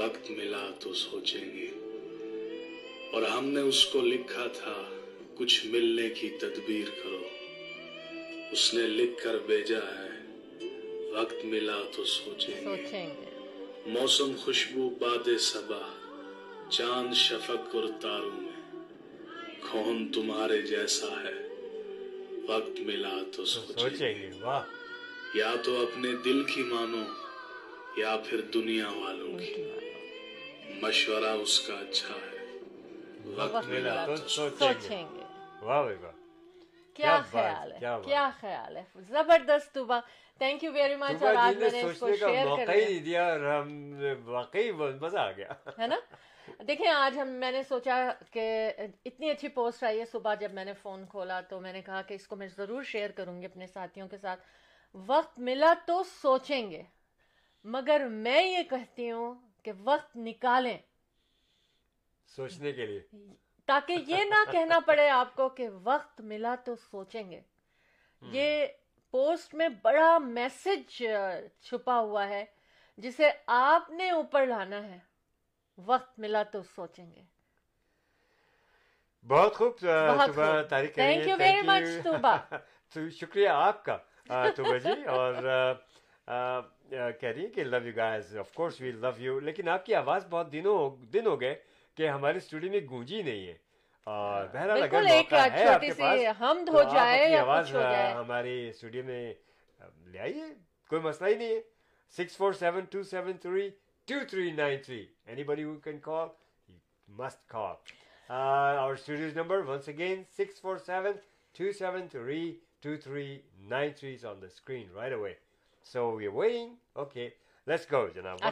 [0.03, 1.67] وقت ملا تو سوچیں گے
[3.19, 4.73] اور ہم نے اس کو لکھا تھا
[5.37, 10.67] کچھ ملنے کی تدبیر کرو اس نے لکھ کر بیجا ہے
[11.15, 13.03] وقت ملا تو سوچیں گے
[13.99, 15.29] موسم خوشبو باد
[16.79, 19.21] چاند شفق اور تاروں میں
[19.71, 21.35] کون تمہارے جیسا ہے
[22.55, 24.31] وقت ملا تو سوچیں گے
[25.41, 27.05] یا تو اپنے دل کی مانو
[28.01, 29.71] یا پھر دنیا والوں کی
[30.83, 32.37] مشورہ اس کا اچھا ہے
[33.37, 34.05] دیکھیں
[46.91, 47.97] آج ہم میں نے سوچا
[48.33, 48.45] کہ
[49.07, 52.03] اتنی اچھی پوسٹ آئی ہے صبح جب میں نے فون کھولا تو میں نے کہا
[52.09, 54.43] کہ اس کو میں ضرور شیئر کروں گی اپنے ساتھیوں کے ساتھ
[55.07, 56.83] وقت ملا تو سوچیں گے
[57.75, 60.77] مگر میں یہ کہتی ہوں کہ وقت نکالیں
[62.37, 63.01] سوچنے کے لیے
[63.67, 67.41] تاکہ یہ نہ کہنا پڑے آپ کو کہ وقت ملا تو سوچیں گے
[68.37, 68.67] یہ
[69.11, 71.03] پوسٹ میں بڑا میسج
[71.67, 72.45] چھپا ہوا ہے
[73.03, 74.99] جسے آپ نے اوپر لانا ہے
[75.87, 77.23] وقت ملا تو سوچیں گے
[79.31, 79.79] بہت خوب
[80.71, 80.99] تاریخ
[83.21, 83.97] شکریہ آپ کا
[84.85, 85.47] جی اور
[89.69, 91.55] آپ کی آواز بہت دنوں دن ہو گئے
[91.99, 93.55] کہ ہمارے اسٹوڈیو میں گونجی نہیں ہے
[94.53, 99.23] بہرحال اگر موقع ہے آپ کے پاس حمد ہو جائے آواز ہمارے اسٹوڈیو میں
[100.13, 100.45] لے آئیے
[100.91, 101.61] کوئی مسئلہ ہی نہیں ہے
[102.17, 103.69] six four seven two seven three
[104.11, 105.05] two three nine three
[105.51, 106.29] anybody you can call
[107.23, 111.17] must call our studios number once again six four seven
[111.59, 112.41] two seven three
[112.83, 113.27] two three
[113.75, 115.33] nine three is on the screen right away
[115.93, 117.29] so we waiting okay
[117.67, 118.51] let's go جناب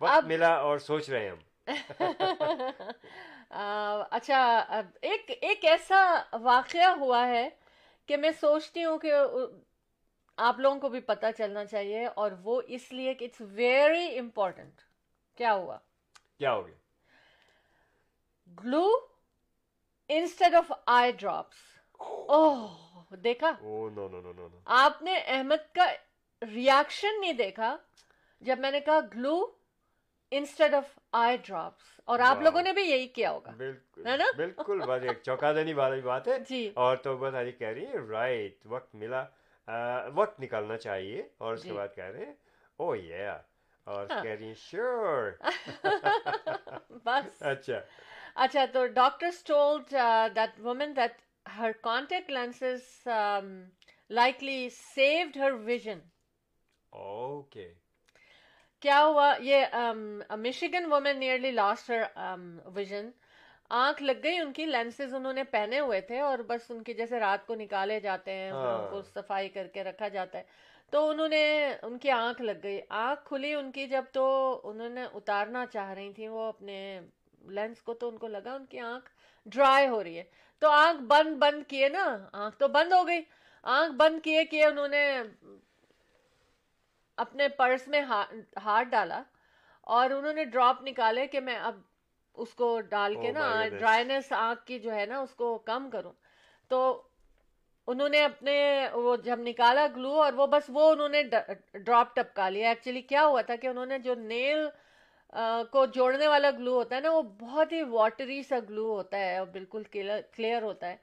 [0.00, 1.38] وقت ملا اور سوچ رہے ہیں ہم
[4.16, 4.40] اچھا
[5.08, 5.98] ایک ایک ایسا
[6.42, 7.42] واقعہ ہوا ہے
[8.06, 9.10] کہ میں سوچتی ہوں کہ
[10.46, 14.74] آپ لوگوں کو بھی پتا چلنا چاہیے اور وہ اس لیے کہ اٹس ویری امپورٹینٹ
[15.38, 15.78] کیا ہوا
[16.38, 16.74] کیا ہو گیا
[18.64, 18.86] glue
[20.16, 21.58] instead of eye drops
[23.24, 23.50] دیکھا
[24.84, 25.86] آپ نے احمد کا
[26.54, 27.70] ریاکشن نہیں دیکھا
[28.46, 29.38] جب میں نے کہا glue
[30.36, 34.20] instead of eye drops اور آپ لوگوں نے بھی یہی کیا ہوگا بالکل
[34.86, 38.66] بالکل چوکا دینی والی بات ہے جی اور تو بتا جی کہہ رہی ہے رائٹ
[38.74, 39.24] وقت ملا
[40.14, 42.32] وقت نکالنا چاہیے اور اس کے جی۔ بعد کہہ رہے ہیں
[42.76, 43.36] او oh یا
[43.92, 45.30] اور ہاں۔ کہہ رہی ہیں شیور
[47.04, 47.80] بس اچھا
[48.44, 49.94] اچھا تو doctor told
[50.36, 51.20] that woman that
[51.56, 53.08] her contact lenses
[54.18, 55.98] likely saved her vision
[57.04, 57.72] okay
[58.84, 59.92] کیا ہوا یہ
[60.38, 61.90] Michigan woman nearly lost
[62.74, 63.08] vision
[63.82, 66.94] آنکھ لگ گئی ان کی لینسز انہوں نے پہنے ہوئے تھے اور بس ان کی
[66.94, 70.42] جیسے رات کو نکالے جاتے ہیں ہاں۔ صفائی کر کے رکھا جاتا ہے
[70.90, 71.40] تو انہوں نے
[71.88, 74.26] ان کی آنکھ لگ گئی آنکھ کھلی ان کی جب تو
[74.70, 76.78] انہوں نے اتارنا چاہ رہی تھی وہ اپنے
[77.60, 79.08] لینس کو تو ان کو لگا ان کی آنکھ
[79.54, 80.24] ڈرائی ہو رہی ہے
[80.64, 82.04] تو آنکھ بند بند کیے نا
[82.44, 83.22] آنکھ تو بند ہو گئی
[83.78, 85.04] آنکھ بند کیے کیے انہوں نے
[87.22, 88.00] اپنے پرس میں
[88.64, 89.22] ہاتھ ڈالا
[89.96, 91.80] اور انہوں نے ڈراپ نکالے کہ میں اب
[92.42, 95.88] اس کو ڈال کے oh نا ڈرائیس آنکھ کی جو ہے نا اس کو کم
[95.92, 96.12] کروں
[96.68, 96.78] تو
[97.92, 98.56] انہوں نے اپنے
[98.92, 101.22] وہ جب نکالا گلو اور وہ بس وہ انہوں نے
[101.72, 104.66] ڈراپ ٹپکا لیا ایکچولی کیا ہوا تھا کہ انہوں نے جو نیل
[105.70, 109.36] کو جوڑنے والا گلو ہوتا ہے نا وہ بہت ہی واٹری سا گلو ہوتا ہے
[109.38, 110.96] اور بالکل کلیئر ہوتا ہے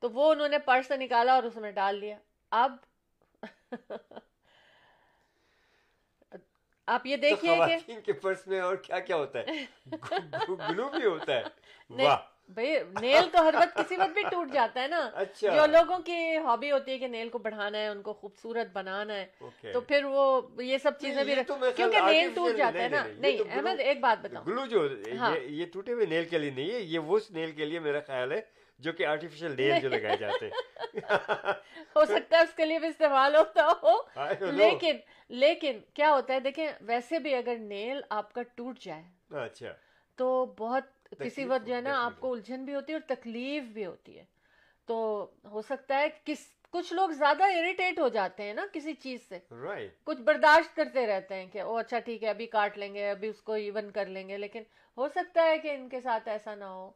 [0.00, 2.16] تو وہ انہوں نے پرس سے نکالا اور اس میں ڈال لیا
[2.62, 2.76] اب
[6.94, 9.62] آپ یہ دیکھیے پرس میں اور کیا کیا ہوتا ہے
[10.58, 12.22] گلو بھی ہوتا ہے
[13.02, 16.36] نیل تو ہر وقت وقت کسی بھی ٹوٹ جاتا ہے نا اچھا۔ جو لوگوں کی
[16.44, 20.04] ہابی ہوتی ہے کہ نیل کو بڑھانا ہے ان کو خوبصورت بنانا ہے تو پھر
[20.10, 20.24] وہ
[20.64, 24.42] یہ سب چیزیں بھی کیونکہ نیل ٹوٹ جاتا ہے نا نہیں احمد ایک بات بتاؤ
[24.46, 24.86] گلو جو
[25.42, 28.40] یہ ٹوٹے ہوئے نیل کے لیے نہیں ہے یہ نیل کے لیے میرا خیال ہے
[28.84, 30.48] جو کہ آرٹیفیشل جو لگائے جاتے
[31.96, 33.96] ہو سکتا ہے اس کے لیے بھی استعمال ہوتا ہو
[34.56, 34.98] لیکن
[35.44, 39.72] لیکن کیا ہوتا ہے دیکھیں ویسے بھی اگر نیل آپ کا ٹوٹ جائے اچھا
[40.16, 43.64] تو بہت کسی وقت جو ہے نا آپ کو الجھن بھی ہوتی ہے اور تکلیف
[43.72, 44.24] بھی ہوتی ہے
[44.86, 44.98] تو
[45.50, 46.38] ہو سکتا ہے کس
[46.70, 49.38] کچھ لوگ زیادہ اریٹیٹ ہو جاتے ہیں نا کسی چیز سے
[50.04, 53.28] کچھ برداشت کرتے رہتے ہیں کہ وہ اچھا ٹھیک ہے ابھی کاٹ لیں گے ابھی
[53.28, 54.62] اس کو ایون کر لیں گے لیکن
[54.96, 56.90] ہو سکتا ہے کہ ان کے ساتھ ایسا نہ ہو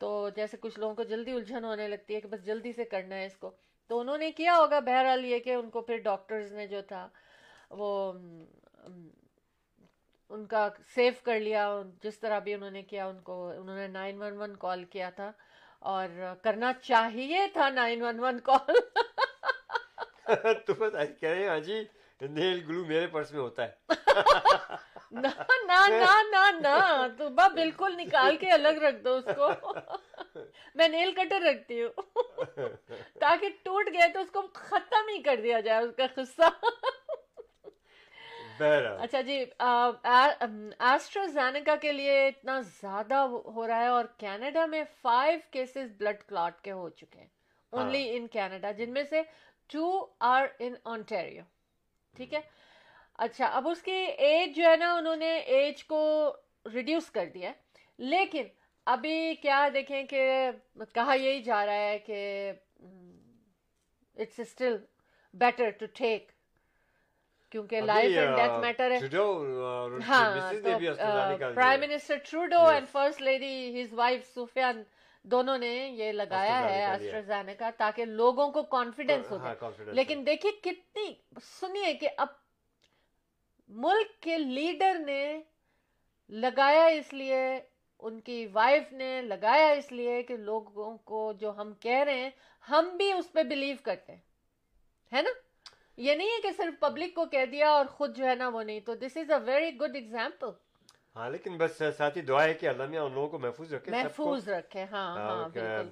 [0.00, 3.16] تو جیسے کچھ لوگوں کو جلدی الجھن ہونے لگتی ہے کہ بس جلدی سے کرنا
[3.16, 3.50] ہے اس کو
[3.88, 7.06] تو انہوں نے کیا ہوگا بہرحال یہ کہ ان کو پھر ڈاکٹرز نے جو تھا
[7.80, 7.90] وہ
[10.28, 11.66] ان کا سیو کر لیا
[12.02, 15.10] جس طرح بھی انہوں نے کیا ان کو انہوں نے نائن ون ون کال کیا
[15.16, 15.30] تھا
[15.92, 16.08] اور
[16.42, 18.76] کرنا چاہیے تھا نائن ون ون کال
[20.66, 21.82] تو کہہ رہے ہاں جی
[22.28, 24.44] نیل گلو میرے پرس میں ہوتا ہے
[25.10, 29.46] نہ بالکل نکال کے الگ رکھ دو اس کو
[30.76, 31.92] میں نیل کٹر رکھتی ہوں
[33.20, 36.48] تاکہ ٹوٹ گئے تو اس کو ختم ہی کر دیا جائے اس کا قصہ
[38.60, 43.14] اچھا جی ایسٹرازینکا کے لیے اتنا زیادہ
[43.56, 47.26] ہو رہا ہے اور کینیڈا میں فائیو کیسز بلڈ کلاٹ کے ہو چکے ہیں
[47.70, 49.22] اونلی ان کینیڈا جن میں سے
[49.72, 49.84] ٹو
[50.30, 51.42] آر ان آنٹیریو
[52.16, 52.40] ٹھیک ہے
[53.24, 53.92] اچھا اب اس کی
[54.26, 55.98] ایج جو ہے نا انہوں نے ایج کو
[56.74, 57.52] ریڈیوس کر دیا
[58.12, 58.46] لیکن
[58.94, 60.22] ابھی کیا دیکھیں کہ
[60.94, 62.52] کہا یہی جا رہا ہے کہ
[64.22, 64.76] it's still
[65.44, 66.30] better to take
[67.50, 70.50] کیونکہ لائف اینڈ ڈیتھ میٹر ہے ہاں
[71.54, 74.82] prime minister Trudeau and first lady his wife سفیان
[75.32, 81.12] دونوں نے یہ لگایا ہے کا تاکہ لوگوں کو کانفیڈینس ہاں، ہو لیکن دیکھیے کتنی
[81.60, 82.26] سنیے کہ اب
[83.82, 85.22] ملک کے لیڈر نے
[86.42, 87.40] لگایا اس لیے
[88.06, 92.30] ان کی وائف نے لگایا اس لیے کہ لوگوں کو جو ہم کہہ رہے ہیں
[92.70, 94.20] ہم بھی اس پہ بلیو کرتے ہیں
[95.16, 95.30] ہے نا
[96.02, 98.62] یہ نہیں ہے کہ صرف پبلک کو کہہ دیا اور خود جو ہے نا وہ
[98.62, 100.50] نہیں تو this is a very good example
[101.16, 104.84] ہاں لیکن بس ساتھی دعا ہے کہ اللہ ان لوگوں کو محفوظ رکھے محفوظ رکھے
[104.92, 105.88] ہاں ہاں بالکل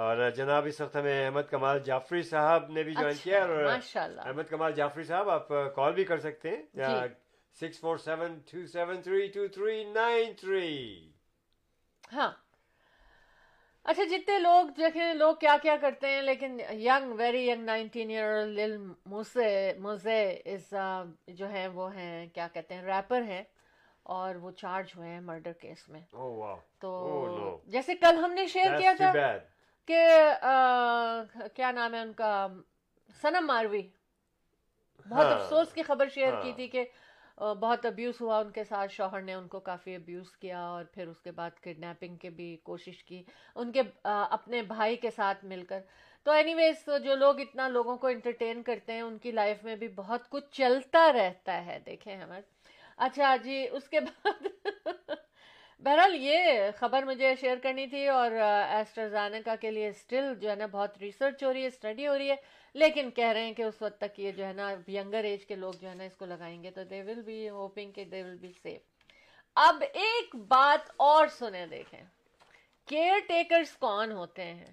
[0.00, 4.26] اور جناب اس وقت ہمیں احمد کمال جعفری صاحب نے بھی جوائن اچھا، کیا اور
[4.26, 6.84] احمد کمال جعفری صاحب آپ کال بھی کر سکتے ہیں
[7.60, 11.10] six four seven two seven three two three nine three
[12.12, 12.30] ہاں
[13.84, 18.44] اچھا جتنے لوگ دیکھیں لوگ کیا کیا کرتے ہیں لیکن young very young nineteen year
[18.46, 18.76] old
[19.14, 20.20] Moose موزے
[20.52, 20.72] از
[21.38, 23.42] جو ہیں وہ ہیں کیا کہتے ہیں ریپر ہیں
[24.18, 28.46] اور وہ چارج ہوئے ہیں مرڈر کیس میں oh, تو oh, جیسے کل ہم نے
[28.54, 29.12] شیئر کیا تھا
[29.86, 30.02] کہ
[31.54, 32.46] کیا نام ہے ان کا
[33.20, 33.82] سنم ماروی
[35.08, 36.84] بہت ہاں، افسوس کی خبر شیئر کی ہاں۔ تھی کہ
[37.60, 41.06] بہت ابیوز ہوا ان کے ساتھ شوہر نے ان کو کافی ابیوز کیا اور پھر
[41.08, 43.22] اس کے بعد کڈنیپنگ کی بھی کوشش کی
[43.54, 43.82] ان کے
[44.38, 45.80] اپنے بھائی کے ساتھ مل کر
[46.24, 49.76] تو اینی ویز جو لوگ اتنا لوگوں کو انٹرٹین کرتے ہیں ان کی لائف میں
[49.76, 52.40] بھی بہت کچھ چلتا رہتا ہے دیکھیں ہمیں
[53.08, 54.46] اچھا جی اس کے بعد
[55.84, 56.44] بہرحال یہ
[56.78, 58.30] خبر مجھے شیئر کرنی تھی اور
[59.60, 62.34] کے لیے جو ہے نا بہت اسٹڈی ہو رہی ہے
[62.82, 65.54] لیکن کہہ رہے ہیں کہ اس وقت تک یہ جو ہے نا ینگر ایج کے
[65.62, 68.22] لوگ جو ہے نا اس کو لگائیں گے تو دے ول بی ہوپنگ کہ دے
[68.40, 68.80] بی سیف
[69.64, 72.00] اب ایک بات اور سنیں دیکھیں
[72.92, 74.70] کیئر ٹیکرز کون ہوتے ہیں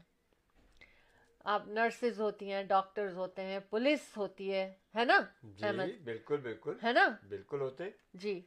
[1.55, 5.71] آپ نرسز ہوتی ہیں ڈاکٹرز ہوتے ہیں پولیس ہوتی ہے ہے نا جی،
[6.03, 7.89] بالکل بالکل ہے نا بالکل ہوتے
[8.23, 8.39] جی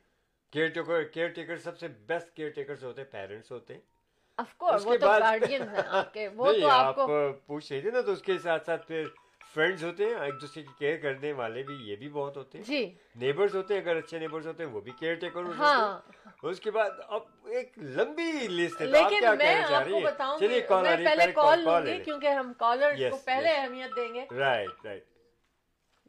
[0.52, 3.80] کیئر ٹیکر کیئر ٹیکر سب سے بیسٹ کیئر ٹیکرز ہوتے ہیں پیرنٹس ہوتے ہیں
[4.58, 6.96] کورس وہ تو گارڈین ہیں آپ
[7.46, 9.04] پوچھ رہی تھی نا تو اس کے ساتھ ساتھ پھر
[9.54, 12.64] فرینڈز ہوتے ہیں ایک دوسرے کی کیئر کرنے والے بھی یہ بھی بہت ہوتے ہیں
[12.68, 12.84] جی
[13.22, 16.60] نیبرز ہوتے ہیں اگر اچھے نیبرز ہوتے ہیں وہ بھی کیئر ٹیکر ہوتے ہیں اس
[16.60, 17.20] کے بعد اب
[17.58, 18.30] ایک لمبی
[18.62, 20.60] لسٹ ہے لیکن میں آپ کو بتاؤں گی گی
[21.04, 25.04] پہلے کال لوں کیونکہ ہم کو پہلے اہمیت دیں گے right right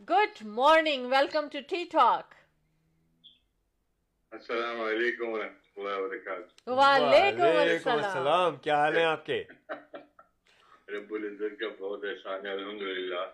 [0.10, 2.34] good morning welcome to tea talk
[4.38, 9.44] السلام علیکم و رحمۃ اللہ وبرکاتہ وعلیکم السلام کیا حال ہیں آپ کے
[10.94, 13.26] رب العزت کا بہت احسان ہے الحمد للہ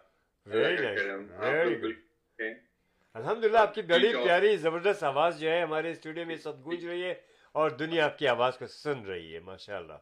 [3.14, 6.60] الحمد للہ آپ کی جی، بڑی پیاری زبردست آواز جو ہے ہمارے اسٹوڈیو میں سب
[6.66, 7.14] گونج رہی ہے
[7.62, 10.00] اور دنیا آپ کی آواز کو سن رہی ہے ماشاء اللہ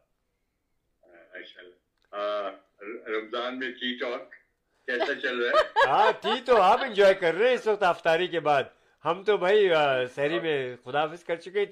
[3.18, 7.68] رمضان میں کیسا چل رہا ہے ہاں ٹی تو آپ انجوائے کر رہے ہیں اس
[7.68, 9.68] وقت آفتاری کے بعد ہم تو بھائی
[10.16, 11.64] شہری میں خدا حافظ کر چکے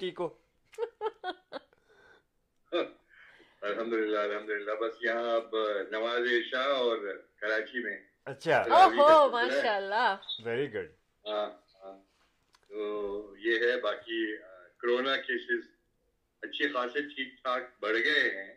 [3.60, 5.54] الحمد للہ الحمد للہ بس یہاں اب
[5.92, 6.98] نواز شاہ اور
[7.40, 7.96] کراچی میں
[8.30, 8.62] اچھا
[10.44, 10.90] ویری گڈ
[11.28, 11.46] ہاں،,
[11.82, 11.96] ہاں
[12.68, 14.20] تو یہ ہے باقی
[14.82, 15.64] کرونا کیسز
[16.46, 18.52] اچھے خاصے ٹھیک ٹھاک بڑھ گئے ہیں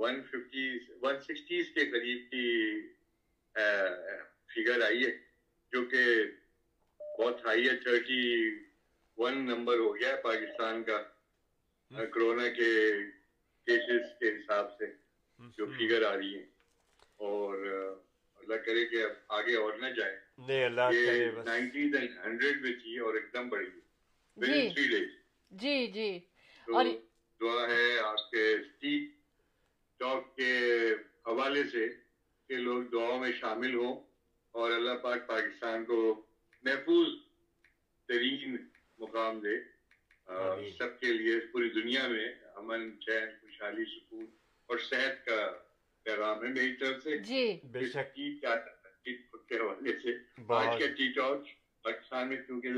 [0.00, 0.68] ون ففٹی
[1.02, 2.48] ون سکسٹیز کے قریب کی
[4.54, 5.10] فگر آئی ہے
[5.72, 6.02] جو کہ
[7.20, 8.22] بہت ہائی ہے تھرٹی
[9.16, 10.96] ون نمبر ہو گیا ہے پاکستان کا
[11.96, 12.68] ہاں۔ کرونا کے
[13.66, 14.84] کیسز کے حساب سے
[15.56, 16.44] جو فیگر ہاں۔ آ رہی ہے
[17.26, 17.52] اور
[18.38, 19.02] اللہ کرے کہ
[19.38, 20.16] آگے اور نہ جائے
[22.24, 23.66] ہنڈریڈ میں تھی اور ایک دم بڑھی
[24.36, 24.96] ود جی۔, جی
[25.62, 26.98] جی جی
[27.40, 28.46] دعا ہے آپ کے
[30.04, 30.52] ٹاک کے
[31.26, 31.86] حوالے سے
[32.48, 33.94] کہ لوگ دعاؤں میں شامل ہوں
[34.58, 36.00] اور اللہ پاک پاکستان کو
[36.62, 37.08] محفوظ
[38.08, 38.56] ترین
[38.98, 39.56] مقام دے
[40.78, 44.26] سب کے لیے پوری دنیا میں امن چین خوشحالی سکون
[44.68, 45.40] اور صحت کا
[46.04, 47.80] پیغام ہے میری طرف سے جی۔ بے
[49.48, 50.10] کے حوالے سے
[50.56, 51.42] آج ٹی ٹاک
[51.84, 52.68] پاکستان میں کیونکہ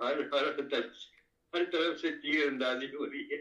[0.00, 0.54] ہر ہر
[1.52, 3.40] طرف سے تیر اندازی ہو رہی ہے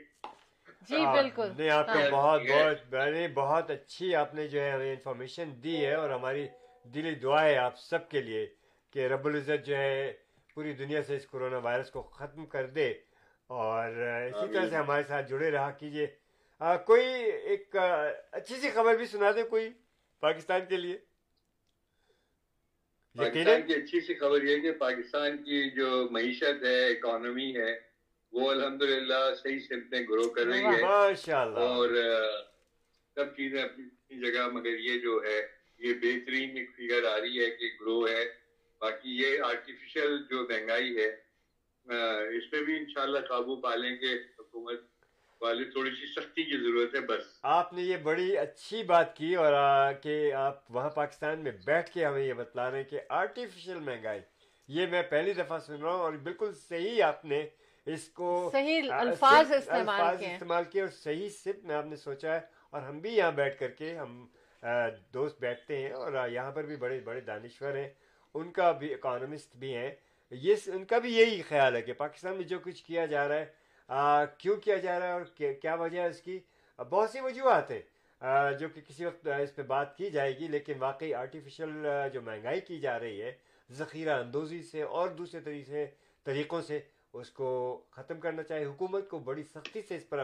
[3.36, 6.46] بہت اچھی آپ نے جو ہے انفارمیشن دی ہے اور ہماری
[6.94, 8.46] دعا ہے آپ سب کے لیے
[8.94, 10.12] کہ رب العزت جو ہے
[10.54, 12.90] پوری دنیا سے اس کرونا وائرس کو ختم کر دے
[13.64, 16.08] اور اسی طرح سے ہمارے ساتھ جڑے رہا کیجیے
[16.86, 17.06] کوئی
[17.52, 17.76] ایک
[18.40, 19.70] اچھی سی خبر بھی سنا دے کوئی
[20.20, 20.98] پاکستان کے لیے
[23.20, 27.72] پاکستان کی اچھی سی خبر یہ کہ پاکستان کی جو معیشت ہے اکانومی ہے
[28.38, 31.36] وہ الحمد للہ صحیح میں گرو کر رہی ہے
[31.66, 31.96] اور
[33.16, 35.40] سب چیزیں اپنی جگہ مگر یہ جو ہے
[35.86, 38.24] یہ بہترین ایک فگر آ رہی ہے کہ گرو ہے
[38.82, 41.08] باقی یہ آرٹیفیشل جو مہنگائی ہے
[42.38, 44.80] اس پہ بھی انشاءاللہ قابو پا لیں گے حکومت
[45.42, 47.24] والے تھوڑی سی سختی کی ضرورت ہے بس
[47.58, 49.54] آپ نے یہ بڑی اچھی بات کی اور
[50.04, 50.16] کہ
[50.46, 54.20] آپ وہاں پاکستان میں بیٹھ کے ہمیں یہ بتلا رہے ہیں کہ آرٹیفیشل مہنگائی
[54.78, 57.46] یہ میں پہلی دفعہ سن رہا ہوں اور بالکل صحیح آپ نے
[57.94, 62.40] اس کو صحیح الفاظ استعمال کیے اور صحیح صرف میں آپ نے سوچا ہے
[62.72, 64.26] اور ہم بھی یہاں بیٹھ کر کے ہم
[65.14, 67.88] دوست بیٹھتے ہیں اور یہاں پر بھی بڑے بڑے دانشور ہیں
[68.34, 69.90] ان کا بھی اکانومسٹ بھی ہیں
[70.42, 73.40] یہ ان کا بھی یہی خیال ہے کہ پاکستان میں جو کچھ کیا جا رہا
[74.20, 76.40] ہے کیوں کیا جا رہا ہے اور کیا وجہ ہے اس کی
[76.90, 77.82] بہت سی وجوہات ہیں
[78.60, 82.60] جو کہ کسی وقت اس پہ بات کی جائے گی لیکن واقعی آرٹیفیشل جو مہنگائی
[82.68, 83.32] کی جا رہی ہے
[83.78, 85.86] ذخیرہ اندوزی سے اور دوسرے طریقے
[86.26, 86.80] طریقوں سے
[87.22, 87.48] اس کو
[87.92, 90.24] ختم کرنا چاہیے حکومت کو بڑی سختی سے اس پر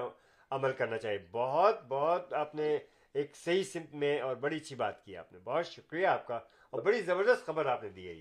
[0.58, 2.78] عمل کرنا چاہیے بہت بہت اپنے
[3.22, 6.40] ایک صحیح سمت میں اور بڑی اچھی بات کی آپ نے بہت شکریہ آپ کا
[6.72, 8.14] اور بڑی زبردست خبر آپ نے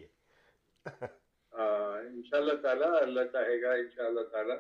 [0.87, 4.57] ہاں، ان شاء اللہ تعالیٰ اللہ چاہے گا ان شاء اللہ تعالیٰ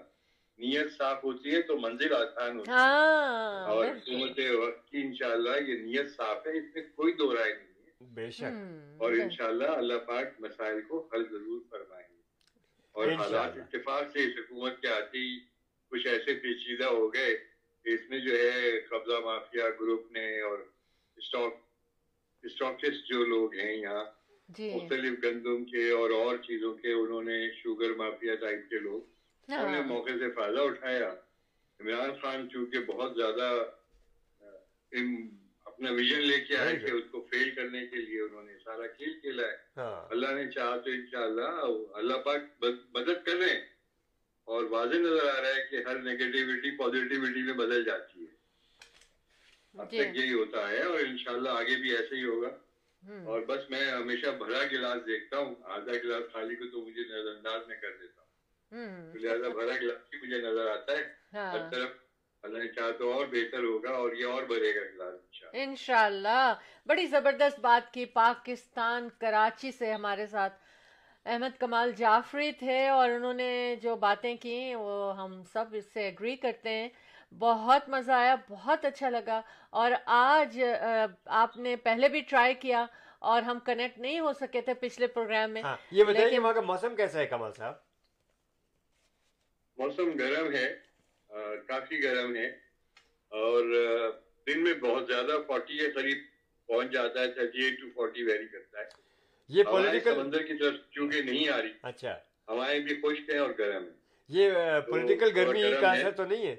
[0.64, 5.14] نیت صاف ہوتی ہے تو منزل آسان ہوتی ہے ہاں، اور حکومت وقت کی ان
[5.20, 9.00] شاء اللہ یہ نیت صاف ہے اس میں کوئی دو رائے نہیں ہے بے شک
[9.04, 12.20] اور ان شاء اللہ اللہ پاک مسائل کو حل ضرور فرمائیں گے
[12.92, 15.28] اور حالات اتفاق سے اس حکومت کے آتی
[15.90, 17.34] کچھ ایسے پیچیدہ ہو گئے
[17.90, 20.58] اس میں جو ہے قبضہ مافیا گروپ نے اور
[21.18, 21.54] اسٹاک
[22.48, 24.04] اسٹاکسٹ جو لوگ ہیں یہاں
[24.56, 29.00] جی۔ مختلف گندم کے اور اور چیزوں کے انہوں نے شوگر مافیا ٹائپ کے لوگ
[29.52, 31.08] انہوں نے موقع سے فائدہ اٹھایا
[31.80, 33.50] عمران خان چونکہ بہت زیادہ
[35.72, 38.86] اپنا ویژن لے کے آئے کہ اس کو فیل کرنے کے لیے انہوں نے سارا
[38.96, 41.60] کھیل کھیلا ہے ہاں۔ اللہ نے چاہا تو ان شاء اللہ
[42.02, 42.64] اللہ پاک
[42.94, 43.60] مدد کر رہے ہیں
[44.50, 46.14] اور واضح نظر آ رہا ہے کہ ہر میں
[47.56, 48.30] بدل جاتی ہے
[49.80, 52.48] اب جی تک ہاں۔ یہی ہوتا ہے اور انشاءاللہ آگے بھی ایسے ہی ہوگا
[53.32, 57.30] اور بس میں ہمیشہ بھرا گلاس دیکھتا ہوں آدھا گلاس خالی کو تو مجھے نظر
[57.36, 61.68] انداز میں کر دیتا ہوں لہٰذا بھرا گلاس ہی مجھے نظر آتا ہے ہاں۔ ہر
[61.72, 62.00] طرف
[62.46, 66.54] اللہ چاہ تو اور بہتر ہوگا اور یہ اور بڑھے گا گلاس انشاءاللہ
[66.86, 70.61] بڑی زبردست بات کی پاکستان کراچی سے ہمارے ساتھ
[71.26, 76.06] احمد کمال جعفری تھے اور انہوں نے جو باتیں کی وہ ہم سب اس سے
[76.08, 76.88] اگری کرتے ہیں
[77.38, 79.40] بہت مزہ آیا بہت اچھا لگا
[79.82, 80.60] اور آج
[81.42, 82.84] آپ نے پہلے بھی ٹرائی کیا
[83.32, 86.60] اور ہم کنیکٹ نہیں ہو سکے تھے پچھلے پروگرام میں ہاں، یہ بتائیے وہاں کا
[86.70, 87.74] موسم کیسا ہے کمال صاحب
[89.82, 90.68] موسم گرم ہے
[91.68, 92.48] کافی گرم ہے
[93.42, 93.72] اور
[94.46, 96.18] دن میں بہت زیادہ فورٹی کے قریب
[96.68, 97.46] پہنچ جاتا ہے
[97.96, 99.01] ویری کرتا ہے
[99.54, 100.20] یہ پولیٹیکل
[100.98, 102.14] نہیں آ رہی بھی اچھا۔
[103.02, 103.84] خشک ہیں اور گرم
[104.36, 104.52] یہ
[104.88, 105.62] پولیٹیکل گرمی
[106.16, 106.56] تو نہیں ہے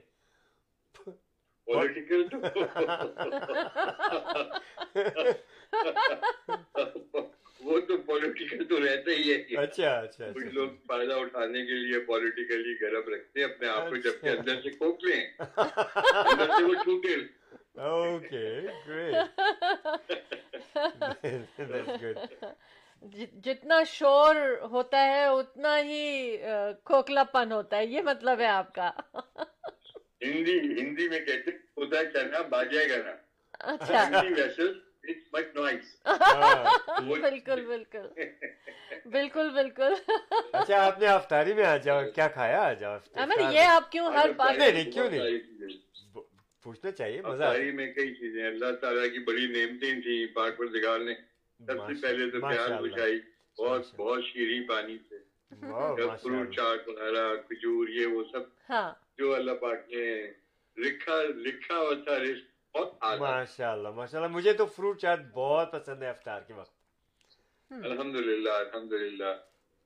[9.62, 14.72] اچھا اچھا،, اچھا لوگ فائدہ اٹھانے کے لیے پولیٹیکلی گرم رکھتے اپنے آپ کو جبکلے
[23.12, 24.36] جی- جتنا شور
[24.72, 26.38] ہوتا ہے اتنا ہی
[26.86, 28.89] کھوکھلا پن ہوتا ہے یہ مطلب ہے آپ کا
[30.22, 33.16] ہندی ہندی میں کہتے ہوتا ہے کرنا باجے گانا
[34.22, 35.41] بالکل
[37.16, 37.62] بالکل
[39.12, 39.93] بالکل بالکل
[40.54, 44.12] اچھا آپ نے افطاری میں آ جاؤ کیا کھایا آ جاؤ ہمیں یہ آپ کیوں
[44.14, 45.78] ہر بات نہیں کیوں نہیں
[46.64, 51.06] پوچھنا چاہیے مزہ میں کئی چیزیں اللہ تعالیٰ کی بڑی نعمتیں تھیں پاک پر جگال
[51.06, 51.14] نے
[51.68, 53.20] سب سے پہلے تو پیاس بجھائی
[53.59, 55.18] بہت بہت شیریں پانی سے
[56.22, 60.05] فروٹ چاٹ وغیرہ کھجور یہ وہ سب ہاں۔ جو اللہ پاک نے
[60.84, 61.82] لکھا لکھا
[62.74, 68.16] ماشاء ماشاء اللہ اللہ مجھے تو فروٹ چاٹ بہت پسند ہے افطار کے وقت الحمد
[68.30, 69.34] للہ الحمد للہ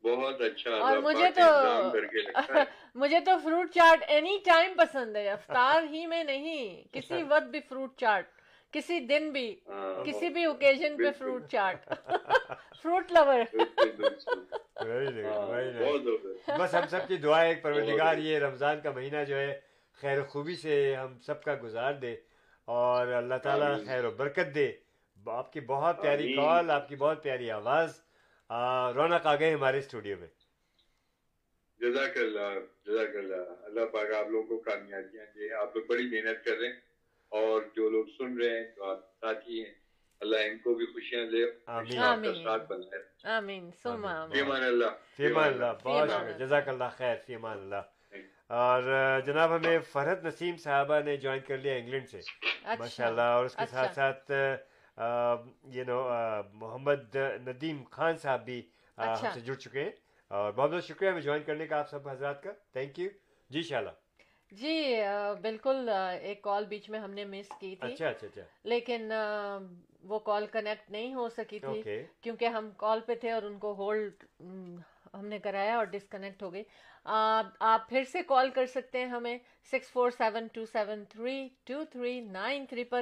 [0.07, 1.49] بہت اچھا اور مجھے تو
[3.01, 7.49] مجھے تو فروٹ چاٹ اینی ٹائم پسند ہے افطار ہی میں نہیں کسی اچھا۔ وقت
[7.55, 8.36] بھی فروٹ چاٹ
[8.73, 13.43] کسی دن بھی ہاں، کسی ہاں، بھی اوکیزن پہ فروٹ فروٹ چاٹ لور
[16.59, 19.59] بس ہم سب کی دعا ایک پروردگار یہ رمضان کا مہینہ جو ہے
[20.01, 22.15] خیر و خوبی سے ہم سب کا گزار دے
[22.79, 24.71] اور اللہ تعالیٰ خیر و برکت دے
[25.35, 27.99] آپ کی بہت پیاری کال آپ کی بہت پیاری آواز
[28.95, 30.27] رونق گئے ہمارے اسٹوڈیو میں
[31.81, 36.57] جزاک اللہ جزاک اللہ اللہ پاک آپ لوگوں کو کامیابیاں آپ لوگ بڑی محنت کر
[36.59, 36.79] رہے ہیں
[37.29, 39.73] اور جو لوگ سن رہے ہیں جو آپ ساتھی ہیں
[40.21, 42.81] اللہ ان کو بھی خوشیاں دے آمین آمین ساتھ بن
[43.37, 48.83] آمین سم آمین فیمان اللہ فیمان اللہ بہت شکر جزاک اللہ خیر فیمان اللہ اور
[49.25, 52.75] جناب ہمیں فرحت نسیم صاحبہ نے جوائن کر لیا انگلینڈ سے اچھا.
[52.79, 54.11] ماشاء اللہ اور اس کے ساتھ اچھا.
[54.27, 55.43] ساتھ
[55.75, 56.01] یو نو
[56.61, 57.15] محمد
[57.47, 58.61] ندیم خان صاحب بھی
[58.97, 59.31] ہم اچھا.
[59.33, 59.91] سے جڑ چکے ہیں
[60.37, 63.09] اور بہت بہت شکریہ ہمیں جوائن کرنے کا آپ سب حضرات کا تھینک یو
[63.53, 64.06] جی شاء اللہ
[64.55, 64.93] جی
[65.41, 65.89] بالکل
[66.21, 69.11] ایک کال بیچ میں ہم نے مس کی تھی اچھا، اچھا، اچھا۔ لیکن
[70.09, 71.91] وہ کال کنیکٹ نہیں ہو سکی تھی
[72.21, 74.23] کیونکہ ہم کال پہ تھے اور ان کو ہولڈ
[75.13, 76.63] ہم نے کرایا اور ڈسکنیکٹ ہو گئی
[77.67, 79.37] آپ پھر سے کال کر سکتے ہیں ہمیں
[79.71, 83.01] six four seven two seven three two three nine three پر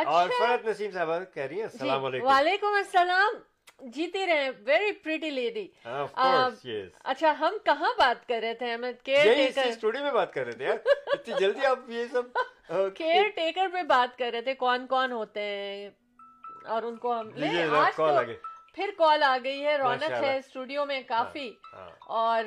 [0.00, 0.26] اچھا
[0.64, 3.38] کہہ رہی ہے جی، وعلیکم السلام
[3.94, 9.08] جیتی رہے ویری پریٹی لیڈی اچھا ہم کہاں بات کر رہے تھے احمد
[9.64, 10.66] اسٹوڈیو میں بات کر رہے تھے
[11.12, 12.38] اتنی جلدی آپ یہ سب
[12.96, 15.88] کیئر ٹیکر بات کر رہے تھے کون کون ہوتے ہیں
[16.76, 17.30] اور ان کو ہم
[18.74, 21.90] پھر کال آ گئی ہے رونق ہے اسٹوڈیو میں کافی ہاں، ہاں.
[22.22, 22.44] اور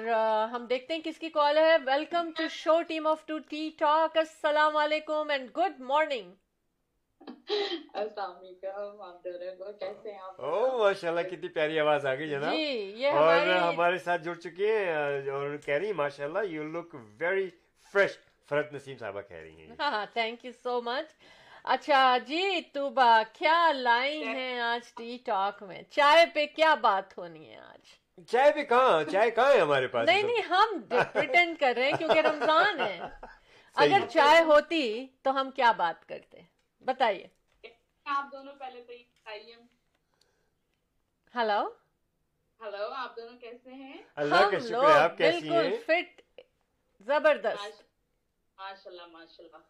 [0.52, 4.18] ہم دیکھتے ہیں کس کی کال ہے welcome to show team of two tea talk
[4.18, 6.32] السلام علیکم اینڈ گڈ مارننگ
[8.02, 14.22] السلام علیکم کیسے ہیں ماشاء اللہ کتنی پیاری آواز آ گئی جناب اور ہمارے ساتھ
[14.24, 14.96] جڑ چکی ہیں
[15.40, 17.50] اور کہہ رہی ماشاء اللہ یو لک ویری
[17.92, 18.18] فریش
[18.50, 21.14] فرت نسیم صاحبہ کہہ رہی ہیں تھینک یو سو مچ
[21.74, 27.50] اچھا جی توبہ کیا لائن ہے آج ٹی ٹاک میں چائے پہ کیا بات ہونی
[27.50, 27.92] ہے آج
[28.32, 31.98] چائے پہ کہاں چائے کہاں ہے ہمارے پاس نہیں نہیں ہم پریٹینڈ کر رہے ہیں
[31.98, 33.00] کیونکہ رمضان ہے
[33.84, 34.84] اگر چائے ہوتی
[35.24, 36.50] تو ہم کیا بات کرتے
[36.86, 37.28] بتائیے
[38.16, 39.56] آپ دونوں پہلے تو یہ بتائیے
[41.36, 41.60] ہلو
[42.62, 46.22] ہلو آپ دونوں کیسے ہیں اللہ کا شکر آپ کیسی ہیں بالکل فٹ
[47.12, 47.82] زبردست
[48.58, 49.68] ماشاء اللہ ماشاء اللہ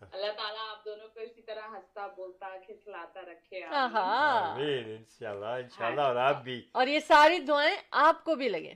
[0.00, 6.16] اللہ تعالیٰ آپ دونوں کو اسی طرح ہنستا بولتا کھلاتا رکھے آمین انشاءاللہ انشاءاللہ اور
[6.26, 8.74] آپ بھی اور یہ ساری دعائیں آپ کو بھی لگے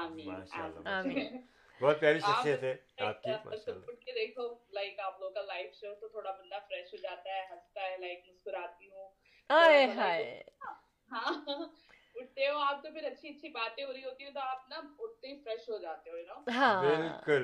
[0.00, 1.40] آمین آمین
[1.82, 2.74] بہت پیاری شخصیت ہے
[3.06, 3.72] آپ کی بالکل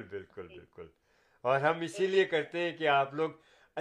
[0.05, 0.87] بالکل جی۔ بالکل
[1.43, 3.31] اور ہم اسی لیے کرتے ہیں کہ آپ لوگ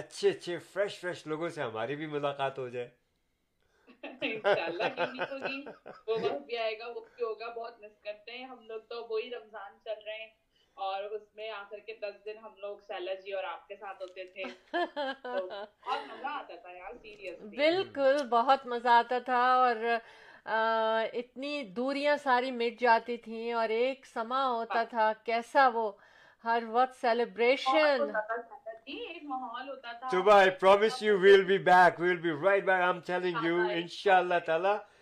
[0.02, 2.88] اچھے اچھے فریش فریش لوگوں سے ہماری بھی ملاقات ہو جائے
[4.44, 5.06] گا
[8.50, 10.28] ہم لوگ تو وہی رمضان چل رہے ہیں
[10.86, 12.76] اور اس میں آ کر کے کے دس دن ہم لوگ
[13.24, 14.42] جی اور آپ ساتھ ہوتے تھے
[17.56, 19.76] بالکل بہت مزہ آتا تھا اور
[21.22, 25.86] اتنی دوریاں ساری مٹ جاتی تھیں اور ایک سما ہوتا تھا کیسا وہ
[26.44, 27.98] ہر وقت سیلیبریشن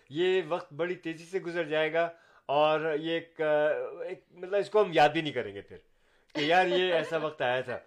[0.09, 2.07] جی، یہ وقت بڑی تیزی سے گزر جائے گا
[2.55, 5.77] اور یہ مطلب اس کو ہم یاد بھی نہیں کریں گے پھر
[6.33, 7.77] کہ یار یہ ایسا وقت آیا تھا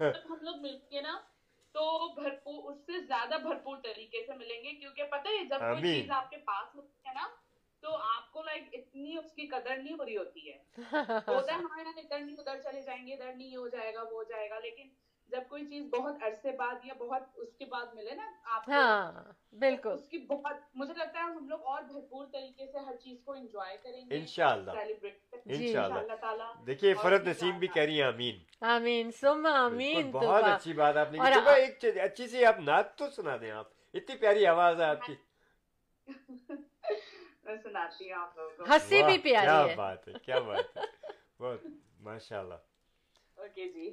[0.00, 1.18] ہم لوگ مل کے نا
[1.72, 5.92] تو بھرپور اس سے زیادہ بھرپور طریقے سے ملیں گے کیونکہ پتہ ہے جب کوئی
[6.00, 7.28] چیز آپ کے پاس ہوتی ہے نا
[7.80, 10.58] تو آپ کو لائک اتنی اس کی قدر نہیں ہو رہی ہوتی ہے
[10.88, 14.02] ہوتا ہے ہمارے یہاں ادھر نہیں ادھر چلے جائیں گے ادھر نہیں ہو جائے گا
[14.02, 14.88] وہ ہو جائے گا لیکن
[15.32, 19.22] جب کوئی چیز بہت عرصے بعد یا بہت اس کے بعد ملے نا آپ ہاں،
[19.64, 23.18] بالکل اس کی بہت مجھے لگتا ہے ہم لوگ اور بھرپور طریقے سے ہر چیز
[23.24, 24.70] کو انجوائے کریں گے انشاءاللہ
[25.32, 28.38] انشاءاللہ دیکھیے فرد نسیم بھی کہہ رہی ہیں آمین
[28.76, 33.50] آمین سم آمین بہت اچھی بات آپ نے اچھی سی آپ نعت تو سنا دیں
[33.60, 35.14] آپ اتنی پیاری آواز ہے آپ کی
[37.48, 40.82] ہنسی بھی پیاری ہے کیا بات ہے کیا بات ہے
[41.40, 41.60] بہت
[42.06, 42.54] ماشاءاللہ
[43.42, 43.92] اوکے جی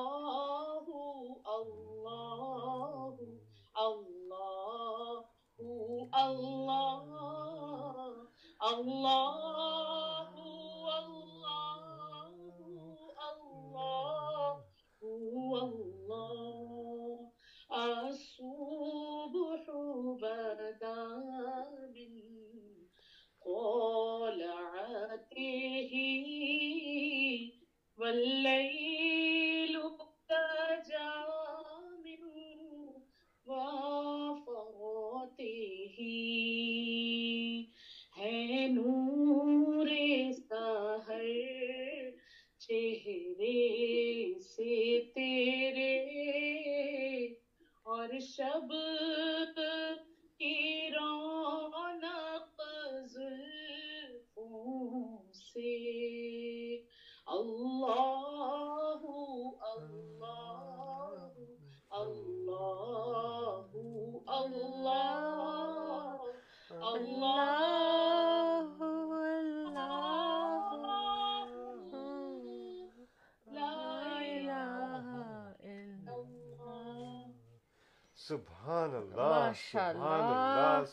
[78.40, 80.84] سبحان اللہ سبحان اللہ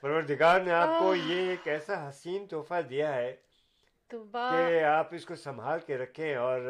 [0.00, 3.34] پروردگار نے آپ کو یہ ایک ایسا حسین تحفہ دیا ہے
[4.10, 6.60] کہ آپ اس کو سنبھال کے رکھیں اور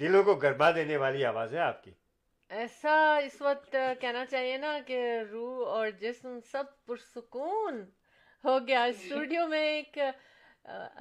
[0.00, 1.90] دلوں کو گربا دینے والی آواز ہے آپ کی
[2.62, 2.96] ایسا
[3.26, 5.00] اس وقت کہنا چاہیے نا کہ
[5.30, 7.82] روح اور جسم سب پرسکون
[8.44, 9.98] ہو گیا اسٹوڈیو میں ایک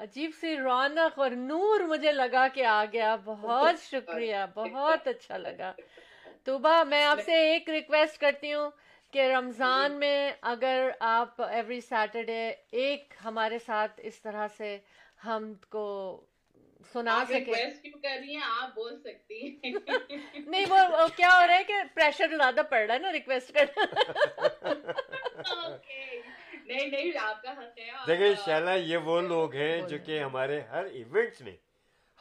[0.04, 5.74] عجیب سی رونق اور نور مجھے لگا کے آ گیا بہت شکریہ بہت اچھا لگا
[6.46, 8.66] توبہ میں آپ سے ایک ریکویسٹ کرتی ہوں
[9.12, 10.80] کہ رمضان جی۔ میں اگر
[11.12, 12.44] آپ ایوری سیٹرڈے
[12.82, 14.70] ایک ہمارے ساتھ اس طرح سے
[15.26, 15.86] ہم کو
[16.92, 17.52] سنا سکے
[18.50, 19.36] آپ بول سکتی
[20.42, 23.84] نہیں وہ کیا ہو رہا ہے کہ پریشر زیادہ پڑ رہا ہے نا ریکویسٹ کرنا
[26.68, 30.58] نہیں نہیں آپ کا حق ہے دیکھیں شالا یہ وہ لوگ ہیں جو کہ ہمارے
[30.72, 31.56] ہر ایونٹس میں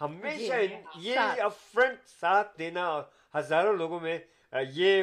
[0.00, 0.76] ہمیشہ جی۔
[1.08, 2.84] یہ اپ فرنٹ ساتھ دینا
[3.36, 4.18] ہزاروں لوگوں میں
[4.74, 5.02] یہ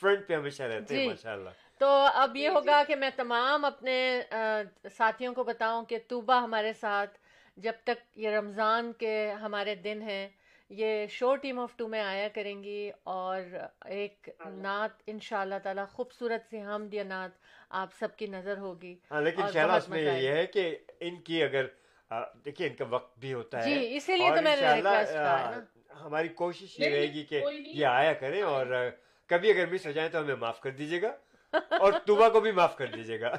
[0.00, 1.44] فرنٹ پہ ہمیشہ رہتے ہیں جی۔
[1.78, 1.88] تو
[2.22, 3.96] اب یہ ہوگا کہ میں تمام اپنے
[4.96, 7.18] ساتھیوں کو بتاؤں کہ توبہ ہمارے ساتھ
[7.66, 10.26] جب تک یہ رمضان کے ہمارے دن ہیں
[10.78, 13.40] یہ شو ٹیم آف ٹو میں آیا کریں گی اور
[13.98, 17.38] ایک ہاں۔ نعت ان شاء اللہ تعالیٰ خوبصورت سے ہم دیا نعت
[17.82, 20.74] آپ سب کی نظر ہوگی ہاں، لیکن اس میں یہ ہے کہ
[21.06, 21.66] ان کی اگر
[22.44, 25.70] دیکھیے ان کا وقت بھی ہوتا جی، ہے جی اسی لیے تو میں نے
[26.04, 28.74] ہماری کوشش یہ رہے گی کہ یہ آیا کریں اور
[29.30, 31.12] کبھی اگر مس ہو جائیں تو ہمیں معاف کر دیجیے گا
[31.80, 31.92] اور
[32.32, 33.34] کو بھی معاف کر دیجیے گا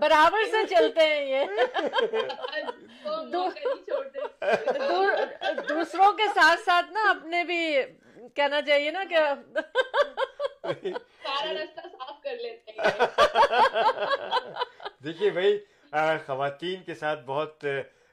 [0.00, 1.44] برابر سے چلتے ہیں یہ
[5.68, 7.60] دوسروں کے ساتھ ساتھ نا اپنے بھی
[8.34, 9.16] کہنا چاہیے نا کہ
[15.04, 15.58] دیکھیے بھائی
[16.26, 17.64] خواتین کے ساتھ بہت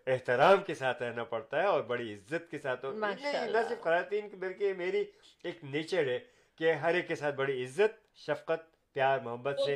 [0.07, 4.74] احترام کے ساتھ رہنا پڑتا ہے اور بڑی عزت کے ساتھ نہ صرف خواتین بلکہ
[4.78, 5.03] میری
[5.49, 6.20] ایک نیچر ہے
[6.57, 7.93] کہ ہر ایک کے ساتھ بڑی عزت
[8.26, 8.59] شفقت
[8.93, 9.76] پیار محبت سے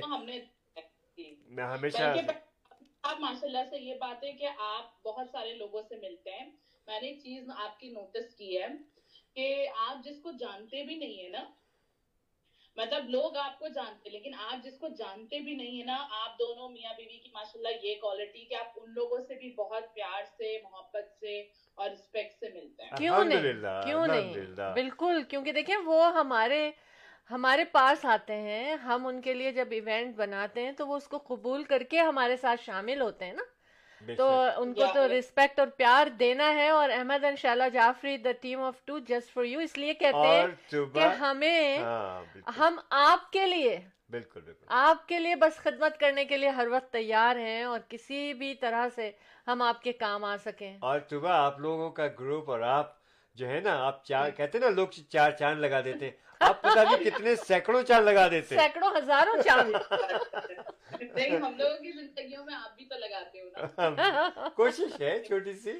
[1.57, 2.15] میں ہمیشہ
[3.19, 6.49] ماشاء اللہ سے یہ بات ہے کہ آپ بہت سارے لوگوں سے ملتے ہیں
[6.87, 8.67] میں نے چیز آپ کی کی نوٹس ہے
[9.35, 9.47] کہ
[9.87, 11.39] آپ جس کو جانتے بھی نہیں ہے نا
[12.77, 16.37] مطلب لوگ آپ کو جانتے لیکن آپ جس کو جانتے بھی نہیں ہے نا آپ
[16.39, 19.93] دونوں میاں بیوی کی ماشاء اللہ یہ کوالٹی کہ آپ ان لوگوں سے بھی بہت
[19.95, 21.37] پیار سے محبت سے
[21.75, 26.61] اور ریسپیکٹ سے ملتے ہیں کیوں نہیں کیوں نہیں بالکل کیونکہ دیکھیں وہ ہمارے
[27.31, 31.07] ہمارے پاس آتے ہیں ہم ان کے لیے جب ایونٹ بناتے ہیں تو وہ اس
[31.13, 33.43] کو قبول کر کے ہمارے ساتھ شامل ہوتے ہیں نا
[34.17, 34.25] تو
[34.63, 38.31] ان کو تو ریسپیکٹ اور پیار دینا ہے اور احمد ان شاء اللہ Jafri the
[38.41, 40.45] team of two just for you اس لیے کہتے ہیں
[40.93, 43.77] کہ ہمیں ہاں، ہم آپ کے لیے
[44.11, 47.79] بالکل بالکل آپ کے لیے بس خدمت کرنے کے لیے ہر وقت تیار ہیں اور
[47.89, 49.11] کسی بھی طرح سے
[49.47, 52.93] ہم آپ کے کام آ سکیں اور صبح آپ لوگوں کا گروپ اور آپ
[53.37, 56.09] جو ہے نا آپ چار ہاں۔ کہتے نا لوگ چار چاند لگا دیتے
[56.47, 59.75] آپ پتا نہیں کتنے سینکڑوں چاند لگا دیتے سینکڑوں ہزاروں چاند
[64.55, 65.73] کوشش ہے چھوٹی سی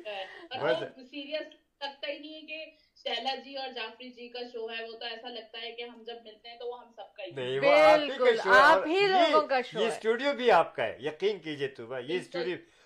[0.54, 1.48] سیریس
[1.82, 2.66] لگتا ہی نہیں ہے کہ
[3.04, 6.04] شیلا جی اور جعفری جی کا شو ہے وہ تو ایسا لگتا ہے کہ ہم
[6.08, 9.62] جب ملتے ہیں تو وہ ہم سب کا ہی نہیں وہ آپ ہی لوگوں کا
[9.72, 12.58] شو ہے یہ اسٹوڈیو بھی آپ کا ہے یقین کیجئے تو یہ اسٹوڈیو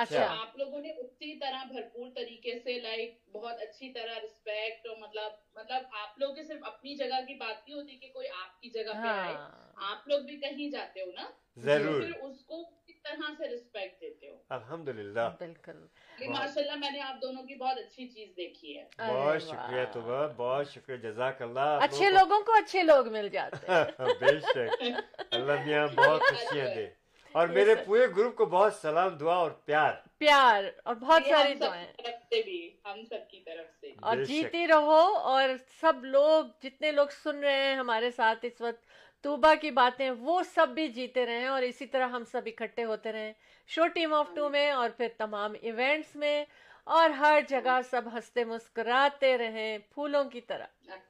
[0.00, 4.18] اچھا آپ لوگوں نے اسی طرح بھرپور طریقے سے لائک بہت اچھی طرح
[4.88, 8.60] اور مطلب مطلب آپ لوگ صرف اپنی جگہ کی بات نہیں ہوتی کہ کوئی آپ
[8.60, 11.28] کی جگہ پہ آئے ہاں۔ آپ لوگ بھی کہیں جاتے ہو نا
[11.64, 15.84] ضرور اس کو کس طرح سے ریسپیکٹ دیتے ہو الحمد للہ بالکل
[16.28, 20.00] ماشاء اللہ میں نے آپ دونوں کی بہت اچھی چیز دیکھی ہے بہت شکریہ تو
[20.36, 24.82] بہت شکریہ جزاک اللہ اچھے لوگوں کو اچھے لوگ مل جاتے ہیں بے شک
[25.34, 26.88] اللہ میاں بہت خوشیاں دے
[27.40, 32.90] اور میرے پورے گروپ کو بہت سلام دعا اور پیار پیار اور بہت ساری دعائیں
[34.10, 34.98] اور جیتی رہو
[35.30, 38.84] اور سب لوگ جتنے لوگ سن رہے ہیں ہمارے ساتھ اس وقت
[39.24, 43.12] توبہ کی باتیں وہ سب بھی جیتے رہے اور اسی طرح ہم سب اکٹھے ہوتے
[43.12, 43.32] رہے
[44.18, 46.44] آف ٹو میں اور پھر تمام ایونٹس میں
[46.98, 51.00] اور ہر جگہ سب ہنستے مسکراتے رہے پھولوں کی طرح اچھا۔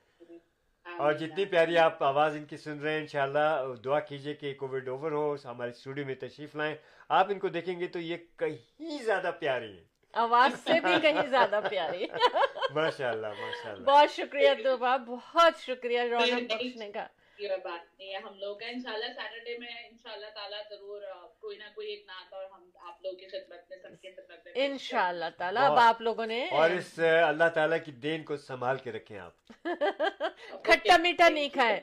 [0.98, 4.88] اور جتنی پیاری آپ آواز ان کی سن رہے ہیں انشاءاللہ دعا کیجئے کہ کووڈ
[4.88, 6.74] اوور ہو ہمارے اسٹوڈیو میں تشریف لائیں
[7.18, 9.82] آپ ان کو دیکھیں گے تو یہ کہیں زیادہ پیاری ہے
[10.22, 12.06] آواز سے بھی کہیں زیادہ پیاری
[12.74, 17.06] ماشاء اللہ ماشاء اللہ بہت شکریہ بہت شکریہ رونق بخشنے کا
[17.42, 21.02] یہ بات نہیں ہے ہم لوگ ہیں انشاءاللہ سیٹرڈے میں انشاءاللہ تعالیٰ ضرور
[21.44, 24.44] کوئی نہ کوئی ایک نعت اور ہم آپ لوگ کی خدمت میں سب کی خدمت
[24.44, 28.78] میں انشاءاللہ تعالیٰ اب آپ لوگوں نے اور اس اللہ تعالیٰ کی دین کو سنبھال
[28.84, 29.64] کے رکھیں آپ
[30.68, 31.80] کھٹا میٹھا نہیں کھائیں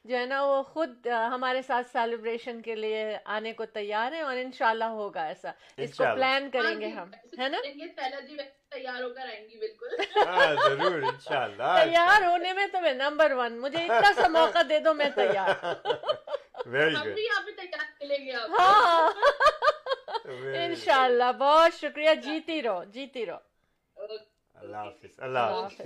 [0.09, 4.35] جو ہے نا وہ خود ہمارے ساتھ سیلیبریشن کے لیے آنے کو تیار ہے اور
[4.37, 5.51] ان شاء اللہ ہوگا ایسا
[5.85, 9.47] اس کو پلان کریں گے ہاں جی، ہم ہے نا جی تیار ہو کر آئیں
[9.47, 11.47] گی بالکل ہاں،
[11.81, 15.65] تیار ہونے میں تو میں نمبر ون مجھے اتنا سا موقع دے دو میں تیار
[18.59, 19.09] ہاں۔
[20.85, 23.37] شاء اللہ بہت شکریہ جیتی رہو جیتی رہو
[25.17, 25.83] اللہ حافظ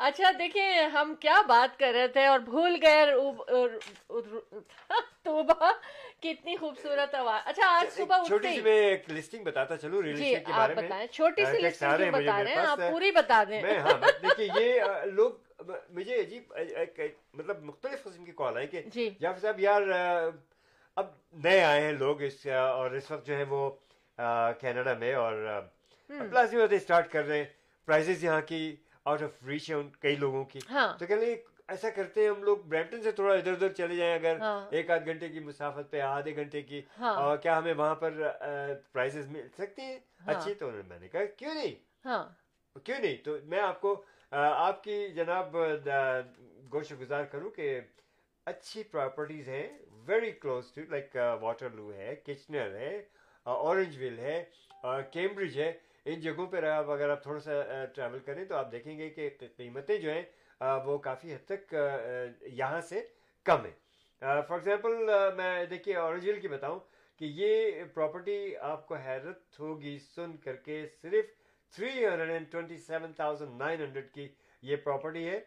[0.00, 3.14] اچھا دیکھیے ہم کیا بات کر رہے تھے اور بھول گئے
[6.22, 8.38] کتنی خوبصورت آواز اچھا آج صبح چلوں
[10.02, 10.74] ریلیشن کے بارے
[13.14, 13.24] میں
[15.94, 16.52] مجھے عجیب
[17.34, 19.82] مطلب مختلف قسم کی کال آئی کہ جی۔ جعفر صاحب یار
[20.96, 21.06] اب
[21.44, 23.68] نئے آئے ہیں لوگ اس اور اس وقت جو ہے وہ
[24.60, 25.32] کینیڈا میں اور
[26.32, 27.44] لازمی ہوتے اسٹارٹ کر رہے ہیں
[27.86, 28.64] پرائزز یہاں کی
[29.04, 31.34] آؤٹ آف ریچ ہیں کئی لوگوں کی ہاں۔ تو کہہ لیں
[31.72, 34.90] ایسا کرتے ہیں ہم لوگ برمپٹن سے تھوڑا ادھر ادھر چلے جائیں اگر ہاں۔ ایک
[34.90, 38.14] آدھ گھنٹے کی مسافت پہ آدھے گھنٹے کی ہاں۔ اور کیا ہمیں وہاں پر
[38.92, 42.24] پرائزز مل سکتی ہیں اچھی تو میں نے کہا کیوں نہیں
[42.84, 44.02] کیوں نہیں تو میں آپ کو
[44.36, 45.56] آپ کی جناب
[46.72, 47.78] گوشت گزار کروں کہ
[48.46, 49.66] اچھی پراپرٹیز ہیں
[50.06, 51.16] very close to like
[51.74, 53.00] Waterloo ہے کچنر ہے
[53.52, 54.42] اورنج ویل ہے
[55.12, 55.72] کیمبرج ہے
[56.10, 59.28] ان جگہوں پہ آپ اگر آپ تھوڑا سا ٹریول کریں تو آپ دیکھیں گے کہ
[59.56, 61.74] قیمتیں جو ہیں وہ کافی حد تک
[62.50, 63.00] یہاں سے
[63.44, 63.72] کم ہیں
[64.48, 66.78] فار ایگزامپل میں دیکھیے اورنج ویل کی بتاؤں
[67.18, 68.38] کہ یہ پراپرٹی
[68.72, 71.36] آپ کو حیرت ہوگی سن کر کے صرف
[71.74, 73.18] تھری ہنڈریڈ
[73.58, 74.26] نائن ہنڈریڈ کی
[74.68, 75.40] یہ پروپرٹی ہے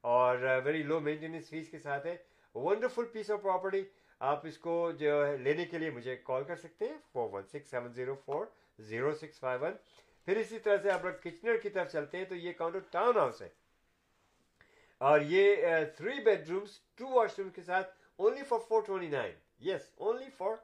[0.00, 2.06] اور ویری لو مینٹیننس فیس کے ساتھ
[3.12, 3.82] پیس آف پراپرٹی
[4.32, 7.70] آپ اس کو جو لینے کے لیے مجھے کال کر سکتے ہیں four one six
[7.70, 8.46] seven zero four
[8.88, 9.76] zero six five one
[10.24, 13.16] پھر اسی طرح سے آپ لوگ کچنر کی طرف چلتے ہیں تو یہ کانڈو ٹاؤن
[13.16, 13.48] ہاؤس ہے
[15.06, 15.56] اور یہ
[15.96, 19.32] three bedrooms two washroom کے ساتھ only for four twenty nine
[19.66, 20.54] yes only for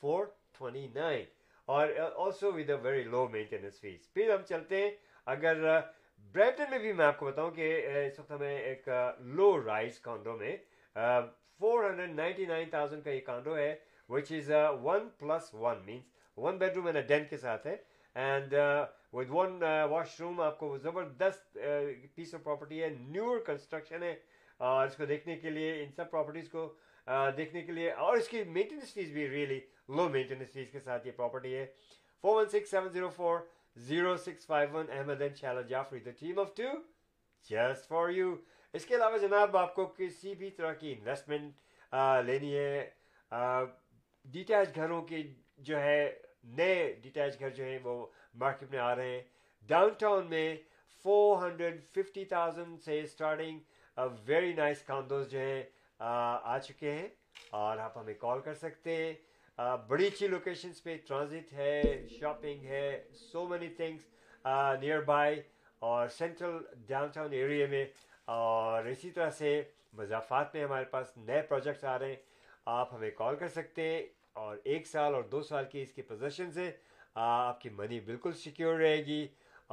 [0.00, 0.24] four
[0.58, 1.22] twenty nine
[1.74, 1.88] اور
[2.24, 4.90] also with a very low maintenance fee پھر ہم چلتے ہیں
[5.34, 5.62] اگر
[6.32, 7.70] برائٹن میں بھی میں آپ کو بتاؤں کہ
[8.06, 8.88] اس وقت ہمیں ایک
[9.36, 10.56] لو رائز کانڈو میں
[11.60, 13.74] four hundred ninety nine thousand condo ہے
[14.08, 14.50] which is
[14.82, 16.08] one plus one minus
[16.44, 17.76] one bedroom and a den کے ساتھ ہے
[18.22, 18.52] and
[19.12, 21.56] with one washroom آپ کو زبردست
[22.14, 24.14] پیس آف پراپرٹی ہے نیور کنسٹرکشن ہے
[24.66, 26.68] اور اس کو دیکھنے کے لیے ان سب پراپرٹیز کو
[27.36, 29.58] دیکھنے کے لیے اور اس کی مینٹیننس فیس بھی ریئلی
[29.96, 31.66] لو مینٹیننس فیس کے ساتھ یہ پراپرٹی ہے
[32.22, 33.38] four one six seven zero four
[33.90, 36.72] zero six five one Ahmad and Sheela Jafri the team of two
[37.50, 38.34] just for you
[38.74, 41.94] اس کے علاوہ جناب آپ کو کسی بھی طرح کی انویسٹمنٹ
[42.26, 42.88] لینی ہے
[44.32, 45.22] ڈیٹیچ گھروں کی
[45.64, 45.98] جو ہے
[46.56, 48.04] نئے ڈیٹیچ گھر جو ہیں وہ
[48.38, 49.22] مارکیٹ میں آ رہے ہیں
[49.68, 50.54] ڈاؤن ٹاؤن میں
[51.02, 55.62] فور ہنڈریڈ ففٹی تھاؤزینڈ سے اسٹارٹنگ ویری نائس کاندوز جو ہیں
[56.06, 57.06] آ چکے ہیں
[57.60, 59.12] اور آپ ہمیں کال کر سکتے ہیں
[59.88, 61.82] بڑی اچھی لوکیشنس پہ ٹرانزٹ ہے
[62.20, 62.88] شاپنگ ہے
[63.32, 64.06] so many things
[64.80, 65.40] nearby
[65.90, 67.84] اور سینٹرل ڈاؤن ٹاؤن ایریا میں
[68.36, 69.60] اور اسی طرح سے
[69.96, 72.16] مضافات میں ہمارے پاس نئے پروجیکٹس آ رہے ہیں
[72.80, 74.02] آپ ہمیں کال کر سکتے ہیں
[74.42, 76.70] اور ایک سال اور دو سال کی اس کی پوزیشن سے
[77.24, 79.26] آپ کی منی بالکل سیکیور رہے گی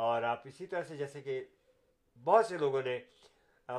[0.07, 1.41] اور آپ اسی طرح سے جیسے کہ
[2.23, 2.97] بہت سے لوگوں نے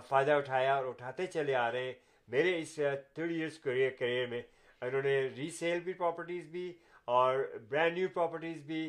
[0.08, 1.92] فائدہ اٹھایا اور اٹھاتے چلے آ رہے ہیں
[2.32, 4.40] میرے اس تھرڈ ایئرس کریئر کریئر میں
[4.80, 6.72] انہوں نے ری سیل بھی پراپرٹیز بھی
[7.18, 7.36] اور
[7.68, 8.84] برانڈ نیو پراپرٹیز بھی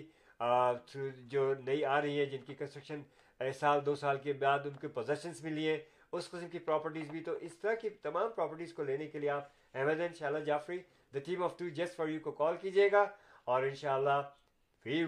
[1.31, 4.87] جو نئی آ رہی ہیں جن کی کنسٹرکشن سال دو سال کے بعد ان کے
[4.97, 5.77] پوزیشنس بھی لیے
[6.11, 9.29] اس قسم کی پراپرٹیز بھی تو اس طرح کی تمام پراپرٹیز کو لینے کے لیے
[9.29, 9.47] آپ
[9.81, 10.77] امیزون شالہ جعفری
[11.13, 11.65] ان
[13.75, 14.21] شاء اللہ
[14.85, 15.03] we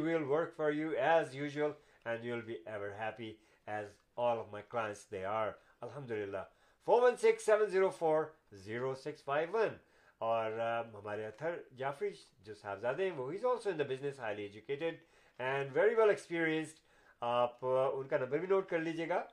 [14.37, 14.95] educated
[15.37, 16.75] and very well experienced
[17.21, 19.23] آپ ان کا نمبر بھی نوٹ کر لیجیے گا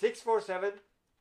[0.00, 0.76] six four seven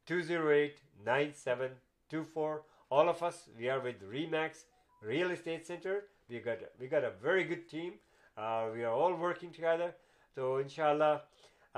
[0.10, 1.74] two zero eight nine seven
[2.12, 2.56] two four
[3.00, 4.66] all of us we are with Remax
[5.06, 6.06] real estate center.
[6.30, 7.94] We got we got a very good team.
[8.38, 9.92] Uh, we are all working together.
[10.36, 11.78] تو ان شاء اللہ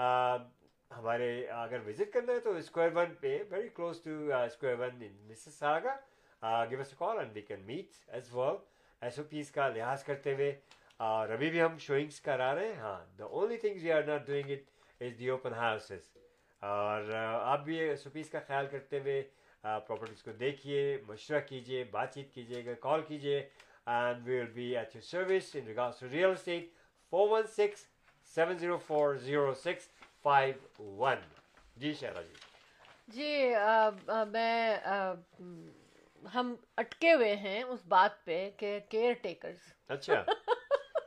[0.97, 5.63] ہمارے اگر visit کرنا ہے تو square one پہ very close to square one Mrs
[6.71, 8.55] give call and we can meet as well
[9.05, 12.67] S O Ps کا لحاظ کرتے ہوئے uh, اور ابھی بھی ہم شوئنگس کرا رہے
[12.67, 16.07] ہیں ہاں the only things we are not doing it is the open houses
[16.61, 19.21] اور uh, آپ بھی ایس او پیز کا خیال کرتے ہوئے
[19.87, 23.37] پراپرٹیز uh, کو دیکھیے مشورہ کیجیے بات چیت کیجیے گا کال کیجیے
[23.85, 26.65] and we will be at your service in regards to real estate
[27.09, 27.85] four one six
[28.33, 29.87] seven zero four zero six
[30.23, 31.17] five one
[31.81, 33.53] جی شہرا جی جی
[34.31, 34.77] میں
[36.33, 40.23] ہم اٹکے ہوئے ہیں اس بات پہ کہ کیئر ٹیکرز اچھا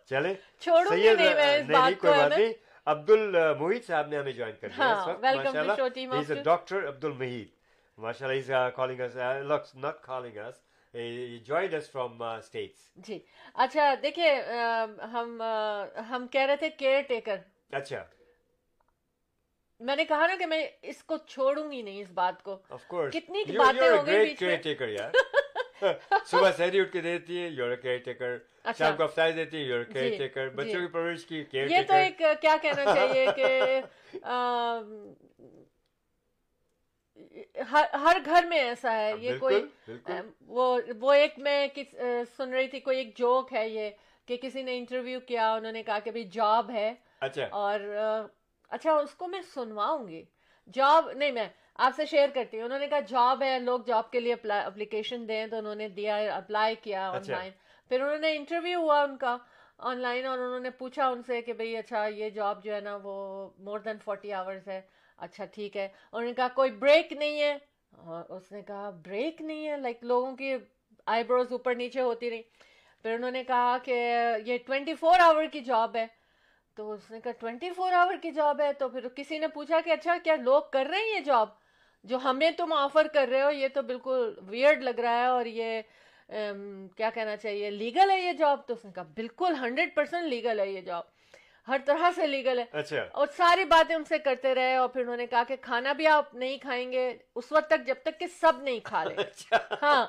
[0.09, 0.35] چلے
[0.65, 2.13] چھوڑوں گی نہیں میں اس بات کو
[2.91, 7.57] عبد المحید صاحب نے ہمیں جوائن کر دیا ڈاکٹر عبد المحید
[8.03, 9.17] ماشاء اللہ calling us
[9.51, 10.65] likes not calling us
[11.47, 13.19] joined us from States جی
[13.65, 14.35] اچھا دیکھیں
[15.13, 15.43] ہم
[16.11, 17.37] ہم کہہ رہے تھے کیئر ٹیکر
[17.81, 18.03] اچھا
[19.89, 22.57] میں نے کہا نا کہ میں اس کو چھوڑوں گی نہیں اس بات کو
[23.13, 25.23] کتنی باتیں ہو گئی کیئر ٹیکر یار
[26.27, 28.37] صبح سحری اٹھ کے دیتی ہے یور کیئر ٹیکر
[28.79, 31.87] شام کو افطار دیتی ہے یور کیئر ٹیکر بچوں کی پرورش کی کیئر ٹیکر یہ
[31.89, 33.81] تو ایک کیا کہنا چاہیے کہ
[37.73, 39.65] ہر گھر میں ایسا ہے ہاں، یہ کوئی
[41.01, 41.59] وہ ایک میں
[42.37, 43.91] سن رہی تھی کوئی ایک جوک ہے یہ
[44.27, 46.93] کہ کسی نے انٹرویو کیا انہوں نے کہا کہ جاب ہے
[47.27, 47.81] اچھا۔ اور
[48.77, 50.25] اچھا اس کو میں سنواؤں گی
[50.75, 51.49] جاب نہیں میں
[51.87, 55.29] آپ سے شیئر کرتی ہوں انہوں نے کہا جاب ہے لوگ جاب کے لیے اپلیکیشن
[55.29, 57.51] دیں تو انہوں نے دیا اپلائی کیا اچھا۔ آن لائن
[57.89, 59.37] پھر انہوں نے انٹرویو ہوا ان کا
[59.91, 62.81] آن لائن اور انہوں نے پوچھا ان سے کہ بھائی اچھا یہ جاب جو ہے
[62.81, 63.17] نا وہ
[63.69, 64.81] مور دین فورٹی آورس ہے
[65.25, 67.57] اچھا ٹھیک ہے انہوں نے کہا کوئی بریک نہیں ہے
[68.17, 70.55] اور اس نے کہا بریک نہیں ہے لائک لوگوں کی
[71.15, 72.43] آئی بروز اوپر نیچے ہوتی رہی
[73.03, 73.99] پھر انہوں نے کہا کہ
[74.47, 76.07] یہ ٹوینٹی فور آور کی جاب ہے
[76.77, 79.81] تو اس نے کہا ٹوینٹی فور آور کی جاب ہے تو پھر کسی نے پوچھا
[79.85, 81.49] کہ اچھا کیا لوگ کر رہے ہیں یہ جاب
[82.11, 85.47] جو ہمیں تم آفر کر رہے ہو یہ تو بالکل ویئرڈ لگ رہا ہے اور
[85.47, 85.81] یہ
[86.97, 90.61] کیا کہنا چاہیے لیگل ہے یہ جاب تو اس نے کہا بالکل ہنڈریڈ پرسینٹ لیگل
[90.61, 91.03] ہے یہ جاب
[91.69, 95.01] ہر طرح سے لیگل ہے اچھا۔ اور ساری باتیں ان سے کرتے رہے اور پھر
[95.01, 98.19] انہوں نے کہا کہ کھانا بھی آپ نہیں کھائیں گے اس وقت تک جب تک
[98.21, 100.05] کہ سب نہیں کھا لیں اچھا۔ ہاں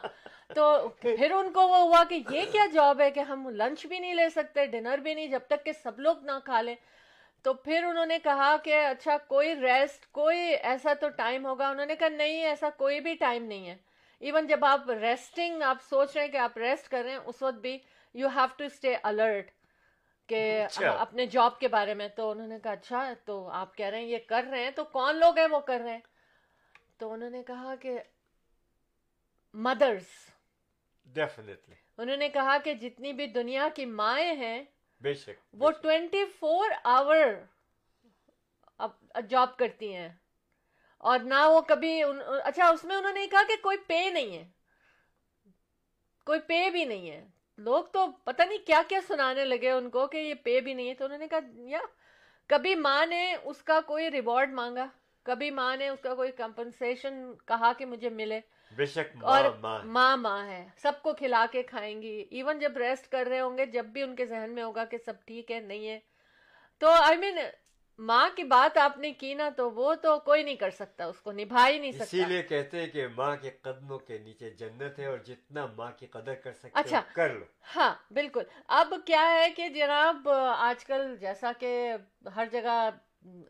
[0.55, 0.66] تو
[1.01, 4.14] پھر ان کو وہ ہوا کہ یہ کیا جاب ہے کہ ہم لنچ بھی نہیں
[4.16, 6.76] لے سکتے ڈنر بھی نہیں جب تک کہ سب لوگ نہ کھا لیں
[7.43, 10.41] تو پھر انہوں نے کہا کہ اچھا کوئی ریسٹ کوئی
[10.72, 13.76] ایسا تو ٹائم ہوگا انہوں نے کہا نہیں ایسا کوئی بھی ٹائم نہیں ہے
[14.28, 17.41] ایون جب آپ ریسٹنگ آپ سوچ رہے ہیں کہ آپ ریسٹ کر رہے ہیں اس
[17.41, 17.78] وقت بھی
[18.24, 19.51] you have to stay alert
[20.30, 23.75] کہ اچھا۔ ہاں، اپنے جاب کے بارے میں تو انہوں نے کہا اچھا تو آپ
[23.75, 26.84] کہہ رہے ہیں یہ کر رہے ہیں تو کون لوگ ہیں وہ کر رہے ہیں
[26.99, 27.97] تو انہوں نے کہا کہ
[29.67, 30.11] مدرس
[31.15, 34.59] انہوں نے کہا کہ جتنی بھی دنیا کی مائیں ہیں
[35.63, 37.25] وہ ٹوینٹی فور آور
[39.30, 40.09] جاب کرتی ہیں
[41.09, 41.91] اور نہ وہ کبھی
[42.43, 44.43] اچھا اس میں انہوں نے کہا کہ کوئی پے نہیں ہے
[46.25, 47.21] کوئی پے بھی نہیں ہے
[47.66, 50.88] لوگ تو پتہ نہیں کیا کیا سنانے لگے ان کو کہ یہ پے بھی نہیں
[50.89, 51.80] ہے تو انہوں نے نے کہا یا
[52.53, 54.86] کبھی ماں اس کا کوئی ریوارڈ مانگا
[55.30, 58.39] کبھی ماں نے اس کا کوئی کمپنسیشن کہا کہ مجھے ملے
[59.34, 59.49] اور
[59.95, 63.57] ماں ماں ہے سب کو کھلا کے کھائیں گی ایون جب ریسٹ کر رہے ہوں
[63.57, 65.99] گے جب بھی ان کے ذہن میں ہوگا کہ سب ٹھیک ہے نہیں ہے
[66.80, 67.38] تو آئی مین
[68.08, 71.20] ماں کی بات آپ نے کی نا تو وہ تو کوئی نہیں کر سکتا اس
[71.22, 74.50] کو نبھا ہی نہیں سکتا اسی لیے کہتے ہیں کہ ماں کے قدموں کے نیچے
[74.60, 77.45] جنت ہے اور جتنا ماں کی قدر کر اچھا کر لو
[77.76, 78.43] ہاں بالکل
[78.78, 81.72] اب کیا ہے کہ جناب آج کل جیسا کہ
[82.36, 82.80] ہر جگہ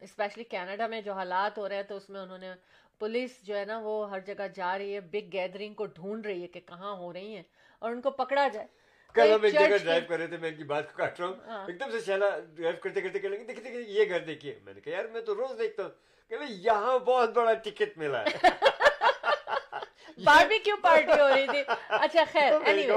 [0.02, 2.54] اسپیشلی کینیڈا میں جو حالات ہو رہے ہیں تو اس میں انہوں نے
[3.00, 6.42] پولیس جو ہے نا وہ ہر جگہ جا رہی ہے بگ گیدرنگ کو ڈھونڈ رہی
[6.42, 7.44] ہے کہ کہاں ہو رہی ہیں
[7.80, 8.68] اور ان کو پکڑا جائے
[9.14, 11.28] کل ہم ایک جگہ ڈرائیو کر رہے تھے میں ان کی بات کو کاٹ رہا
[11.28, 14.58] ہوں ہاں۔ ایک دم سے شہلا ڈرائیو کرتے کرتے کہ دیکھتے کہ یہ گھر دیکھیے
[14.64, 18.24] میں نے کہا یار میں تو روز دیکھتا ہوں کہ یہاں بہت بڑا ٹکٹ ملا
[18.26, 18.48] ہے
[20.26, 21.62] بار کیوں پارٹی ہو رہی تھی
[22.00, 22.88] اچھا خیر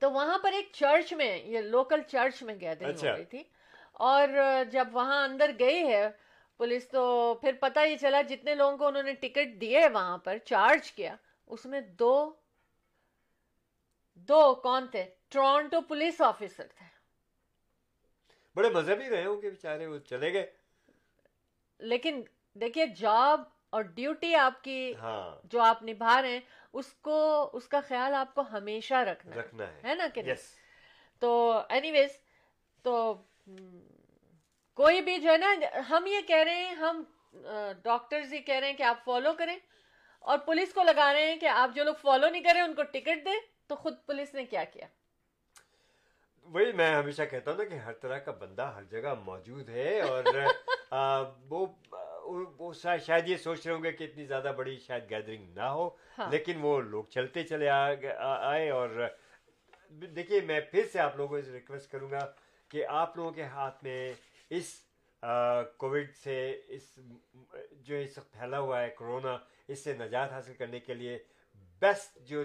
[0.00, 3.42] تو وہاں پر ایک چرچ میں یہ لوکل چرچ میں گیدر ہو اچھا۔ رہی تھی
[4.08, 4.28] اور
[4.72, 6.08] جب وہاں اندر گئی ہے
[6.58, 7.02] پولیس تو
[7.40, 11.14] پھر پتہ یہ چلا جتنے لوگوں کو انہوں نے ٹکٹ دیے وہاں پر چارج کیا
[11.54, 12.12] اس میں دو
[14.28, 16.84] دو کون تھے ٹورانٹو پولیس آفیسر تھے
[18.56, 20.46] بڑے مزے بھی رہے ہوں وہ چلے گئے
[21.92, 22.22] لیکن
[22.60, 23.40] دیکھیے جاب
[23.76, 25.20] اور ڈیوٹی آپ کی ہاں۔
[25.52, 26.40] جو آپ نبھا رہے ہیں
[26.72, 30.22] اس اس کو کا خیال آپ کو ہمیشہ رکھنا رکھنا ہے نا کہ
[31.20, 31.30] تو
[31.76, 32.16] اینی ویز
[32.82, 32.94] تو
[34.80, 35.52] کوئی بھی جو ہے نا
[35.90, 37.02] ہم یہ کہہ رہے ہیں ہم
[37.82, 39.56] ڈاکٹر کہہ رہے ہیں کہ آپ فالو کریں
[40.32, 42.82] اور پولیس کو لگا رہے ہیں کہ آپ جو لوگ فالو نہیں کریں ان کو
[42.92, 43.38] ٹکٹ دیں
[43.68, 44.86] تو خود پولیس نے کیا کیا
[46.54, 49.98] وہی میں ہمیشہ کہتا ہوں نا کہ ہر طرح کا بندہ ہر جگہ موجود ہے
[50.24, 50.24] اور
[52.58, 55.88] وہ شاید یہ سوچ رہے ہوں گے کہ اتنی زیادہ بڑی شاید گیدرنگ نہ ہو
[56.18, 57.68] ہاں۔ لیکن وہ لوگ چلتے چلے
[58.18, 59.06] آئے اور
[60.16, 62.24] دیکھیے میں پھر سے آپ لوگوں کو ریکویسٹ کروں گا
[62.68, 64.00] کہ آپ لوگوں کے ہاتھ میں
[64.58, 64.74] اس
[65.78, 66.36] کووڈ سے
[66.76, 66.90] اس
[67.88, 69.36] جو اس پھیلا ہوا ہے کرونا
[69.68, 71.18] اس سے نجات حاصل کرنے کے لیے
[71.80, 72.42] بیسٹ جو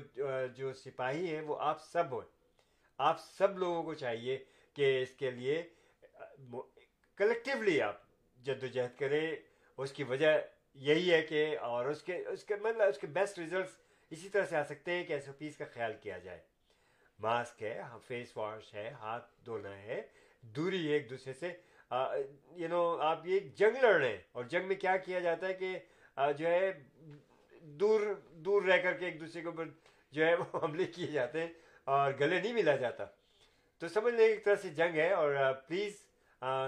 [0.55, 2.19] جو سپاہی ہیں وہ آپ سب ہو
[3.09, 4.37] آپ سب لوگوں کو چاہیے
[4.75, 5.61] کہ اس کے لیے
[7.17, 7.99] کلیکٹیولی آپ
[8.45, 9.31] جد و جہد کریں
[9.77, 10.37] اس کی وجہ
[10.87, 13.77] یہی ہے کہ اور اس کے اس کے مطلب اس کے بیسٹ ریزلٹس
[14.11, 16.39] اسی طرح سے آ سکتے ہیں کہ ایس او پیز کا خیال کیا جائے
[17.21, 20.01] ماسک ہے فیس ہاں، واش ہے ہاتھ دھونا ہے
[20.55, 21.51] دوری ہے ایک دوسرے سے
[22.61, 25.53] یو نو آپ یہ جنگ لڑ رہے ہیں اور جنگ میں کیا کیا جاتا ہے
[25.53, 25.77] کہ
[26.37, 26.71] جو ہے
[27.79, 28.01] دور
[28.45, 29.65] دور رہ کر کے ایک دوسرے کے اوپر
[30.13, 31.47] جو ہے وہ حملے کیے جاتے ہیں
[31.95, 33.05] اور گلے نہیں ملا جاتا
[33.79, 35.35] تو سمجھ لیں ایک طرح سے جنگ ہے اور
[35.67, 35.95] please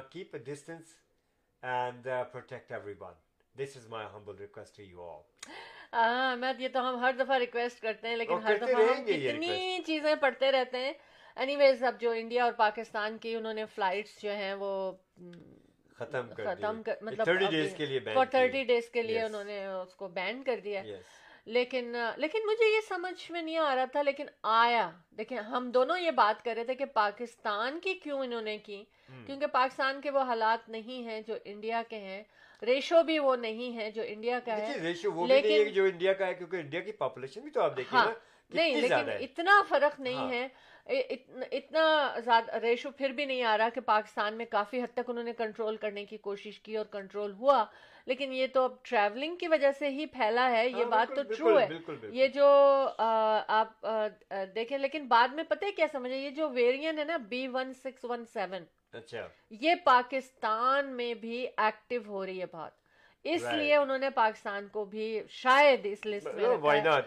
[0.09, 0.95] keep a distance
[1.75, 3.13] and protect everyone
[3.63, 5.21] this is my humble request to you all
[6.07, 10.13] Ahmad یہ تو ہم ہر دفعہ ریکویسٹ کرتے ہیں لیکن ہر دفعہ ہم کتنی چیزیں
[10.21, 10.93] پڑھتے رہتے ہیں
[11.43, 14.73] اینی ویز اب جو انڈیا اور پاکستان کی انہوں نے فلائٹس جو ہیں وہ
[15.97, 17.27] ختم مطلب
[17.77, 17.99] کے لیے
[20.13, 20.81] بین کر دیا
[21.55, 24.25] لیکن مجھے یہ سمجھ میں نہیں آ رہا تھا لیکن
[24.57, 28.57] آیا دیکھیں ہم دونوں یہ بات کر رہے تھے کہ پاکستان کی کیوں انہوں نے
[28.65, 28.83] کی
[29.25, 32.23] کیونکہ پاکستان کے وہ حالات نہیں ہیں جو انڈیا کے ہیں
[32.65, 35.27] ریشو بھی وہ نہیں ہے جو انڈیا کا ہے ریشو وہ
[35.75, 38.11] جو انڈیا کا ہے کیونکہ انڈیا کی پاپولیشن بھی تو آپ دیکھیے ہاں،
[38.55, 40.47] نہیں لیکن اتنا فرق نہیں ہاں۔ ہے
[41.57, 41.83] اتنا
[42.23, 45.33] زیادہ ریشو پھر بھی نہیں آ رہا کہ پاکستان میں کافی حد تک انہوں نے
[45.37, 47.63] کنٹرول کرنے کی کوشش کی اور کنٹرول ہوا
[48.05, 51.23] لیکن یہ تو اب ٹریولنگ کی وجہ سے ہی پھیلا ہے یہ ہاں، بات تو
[51.33, 51.67] ٹرو ہے
[52.17, 52.45] یہ جو
[53.05, 53.85] آپ
[54.55, 58.05] دیکھیں لیکن بعد میں پتہ کیا سمجھے یہ جو ویرین ہے نا B one six
[58.09, 58.63] one seven
[59.61, 62.71] یہ پاکستان میں بھی ایکٹیو ہو رہی ہے بہت
[63.31, 66.45] اس لیے انہوں نے پاکستان کو بھی شاید اس لسٹ میں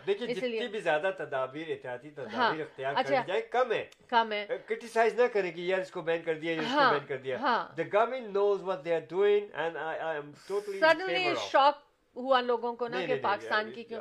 [0.07, 4.33] دیکھیے جتنی بھی زیادہ تدابیر احتیاطی تدابیر ہاں، اختیار اچھا، کر جائے کم ہے کم
[4.33, 7.01] ہے کرٹیسائز uh, نہ کریں کہ یار اس کو بین کر دیا اس کو بین
[7.01, 10.33] ہاں، کر دیا ہاں۔ the government knows what they are doing and I, I am
[10.53, 11.85] totally suddenly shock
[12.23, 14.01] ہوا لوگوں کو نا کہ پاکستان کی کیوں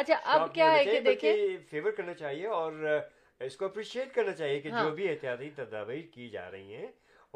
[0.00, 1.32] اچھا اب کیا ہے کہ دیکھیں
[1.70, 3.00] فیور کرنا چاہیے اور uh,
[3.46, 6.86] اس کو اپریشیٹ کرنا چاہیے کہ جو بھی احتیاطی تدابیر کی جا رہی ہیں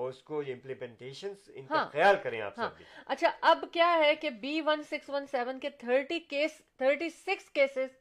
[0.01, 2.83] اور اس کو یہ امپلیمنٹیشن ان کا ہاں، خیال کریں آپ ہاں۔ سب
[3.13, 7.51] اچھا اب کیا ہے کہ B one six one seven کے thirty cases thirty six
[7.59, 7.97] cases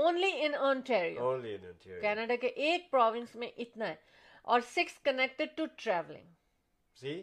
[0.00, 3.94] only in Ontario only in Ontario Canada کے ایک پروونس میں اتنا ہے
[4.54, 6.26] اور six connected to travelling
[7.00, 7.20] see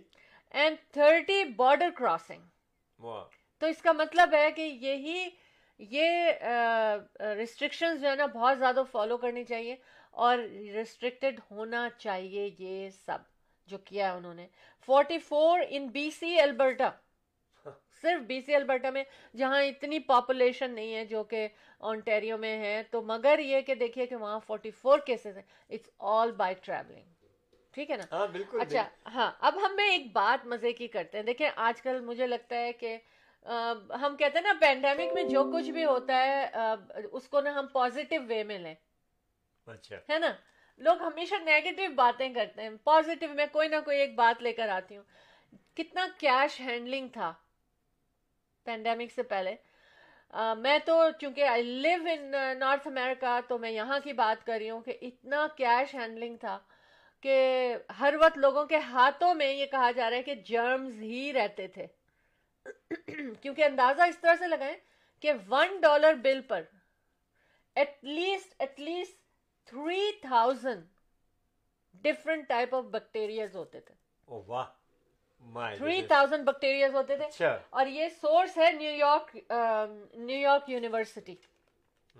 [0.61, 3.05] and thirty border crossing
[3.59, 5.27] تو اس کا مطلب ہے کہ یہی
[5.97, 7.01] یہ
[7.37, 9.75] ریسٹرکشن جو ہے نا بہت زیادہ فالو کرنی چاہیے
[10.27, 10.37] اور
[10.75, 13.27] ریسٹرکٹیڈ ہونا چاہیے یہ سب
[13.69, 14.47] جو کیا ہے انہوں نے
[14.85, 16.89] forty four in B C Alberta
[18.01, 19.03] صرف بی سی البرٹا میں
[19.37, 21.47] جہاں اتنی پاپولیشن نہیں ہے جو کہ
[21.91, 25.89] آنٹیریو میں ہے تو مگر یہ کہ دیکھیے کہ وہاں فورٹی فور کیسز ہیں اٹس
[26.13, 27.07] آل بائی ٹریولنگ
[27.77, 31.17] ٹھیک ہے نا ہاں، بالکل اچھا ہاں اب ہم میں ایک بات مزے کی کرتے
[31.17, 32.97] ہیں دیکھیں آج کل مجھے لگتا ہے کہ
[34.01, 36.73] ہم کہتے ہیں نا پینڈیمک میں جو کچھ بھی ہوتا ہے
[37.11, 38.75] اس کو نا ہم پازیٹیو وے میں لیں
[39.73, 40.31] اچھا۔ ہے نا
[40.83, 44.69] لوگ ہمیشہ نیگیٹو باتیں کرتے ہیں پوزیٹو میں کوئی نہ کوئی ایک بات لے کر
[44.75, 45.03] آتی ہوں
[45.77, 47.31] کتنا کیش ہینڈلنگ تھا
[48.65, 49.55] پینڈیمک سے پہلے
[50.61, 54.69] میں تو چونکہ آئی لیو ان نارتھ امیرکا تو میں یہاں کی بات کر رہی
[54.69, 56.57] ہوں کہ اتنا کیش ہینڈلنگ تھا
[57.21, 57.35] کہ
[57.99, 61.67] ہر وقت لوگوں کے ہاتھوں میں یہ کہا جا رہا ہے کہ جرمز ہی رہتے
[61.77, 61.87] تھے
[62.67, 64.75] کیونکہ اندازہ اس طرح سے لگائیں
[65.21, 66.61] کہ one dollar bill per
[67.81, 69.17] at least at least
[69.69, 70.85] three thousand
[72.03, 72.83] different type of
[73.53, 73.97] ہوتے ہوتے تھے
[75.77, 79.35] تھری تھاؤزینڈ تھے اچھا۔ اور یہ سورس ہے New York
[80.17, 81.35] New York University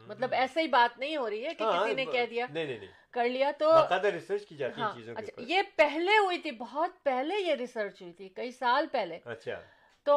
[0.07, 2.45] مطلب ایسے ہی بات نہیں ہو رہی ہے کہ ہاں، کسی نے ہاں، کہہ دیا
[3.17, 3.71] کر لیا تو
[4.13, 8.29] ریسرچ کی جاتی ہاں، اچھا، یہ پہلے ہوئی تھی بہت پہلے یہ ریسرچ ہوئی تھی
[8.35, 9.59] کئی سال پہلے اچھا۔
[10.09, 10.15] تو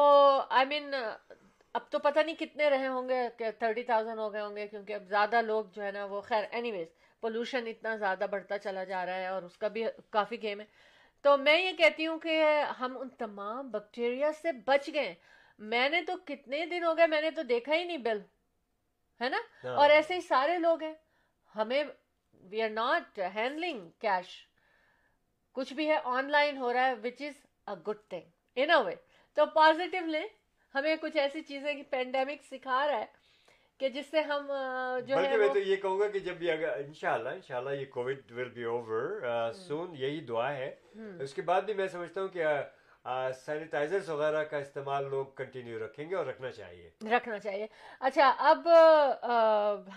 [0.59, 0.93] آئی مین
[1.77, 4.93] اب تو پتا نہیں کتنے رہے ہوں گے تھرٹی تھاؤزینڈ ہو گئے ہوں گے کیونکہ
[4.93, 6.87] اب زیادہ لوگ جو ہے نا وہ خیر اینی ویز
[7.23, 9.83] پولوشن اتنا زیادہ بڑھتا چلا جا رہا ہے اور اس کا بھی
[10.15, 10.65] کافی گیم ہے
[11.25, 12.39] تو میں یہ کہتی ہوں کہ
[12.79, 14.31] ہم ان تمام بیکٹیریا
[14.67, 15.13] بچ گئے
[15.73, 18.19] میں نے تو کتنے دن ہو گئے میں نے تو دیکھا ہی نہیں بل
[19.21, 20.93] ہے نا ہاں۔ اور ایسے ہی سارے لوگ ہیں
[21.55, 21.83] ہمیں
[22.51, 24.35] we are not handling cash
[25.59, 27.41] کچھ بھی ہے آن لائن ہو رہا ہے which is
[27.73, 28.95] a good thing in اے وے
[29.35, 30.27] تو پازیٹیو لیں
[30.75, 33.22] ہمیں کچھ ایسی چیزیں کہ پینڈیمک سکھا رہا ہے
[33.83, 34.51] کہ جس سے ہم
[35.07, 38.31] جو بلکہ میں تو یہ کہوں گا کہ جب بھی اگر انشاءاللہ انشاءاللہ یہ COVID
[38.37, 40.69] will be over soon یہی دعا ہے
[41.23, 42.45] اس کے بعد بھی میں سمجھتا ہوں کہ
[43.45, 47.67] سینیٹائزر وغیرہ کا استعمال لوگ کنٹینیو رکھیں گے اور رکھنا چاہیے رکھنا چاہیے
[48.11, 48.67] اچھا اب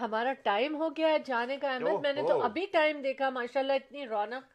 [0.00, 3.60] ہمارا ٹائم ہو گیا ہے جانے کا احمد میں نے تو ابھی ٹائم دیکھا ماشاء
[3.60, 4.50] اللہ اتنی رونق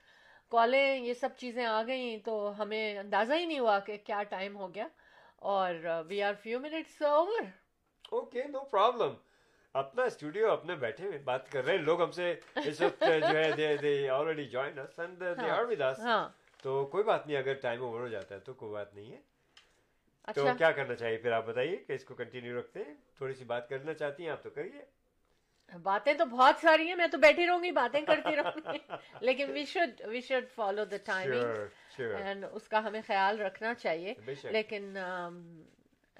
[0.57, 4.55] کالیں یہ سب چیزیں آ گئیں تو ہمیں اندازہ ہی نہیں ہوا کہ کیا ٹائم
[4.65, 4.87] ہو گیا
[5.55, 5.73] اور
[6.09, 7.41] we are few minutes over
[8.15, 9.13] okay no problem
[9.81, 12.33] اپنا اسٹوڈیو اپنے بیٹھے ہوئے بات کر رہے ہیں لوگ ہم سے
[12.63, 15.99] اس وقت جو ہے they they already join us and they are with us
[16.63, 19.19] تو کوئی بات نہیں اگر ٹائم اوور ہو جاتا ہے تو کوئی بات نہیں ہے
[20.35, 23.33] تو اچھا۔ کیا کرنا چاہیے پھر آپ بتائیے کہ اس کو کنٹینیو رکھتے ہیں تھوڑی
[23.35, 27.17] سی بات کرنا چاہتی ہیں آپ تو کریے باتیں تو بہت ساری ہیں میں تو
[27.17, 28.77] بیٹھی رہوں گی باتیں کرتی رہوں گی
[29.25, 34.13] لیکن we should we should follow the timing and اس کا ہمیں خیال رکھنا چاہیے
[34.51, 34.97] لیکن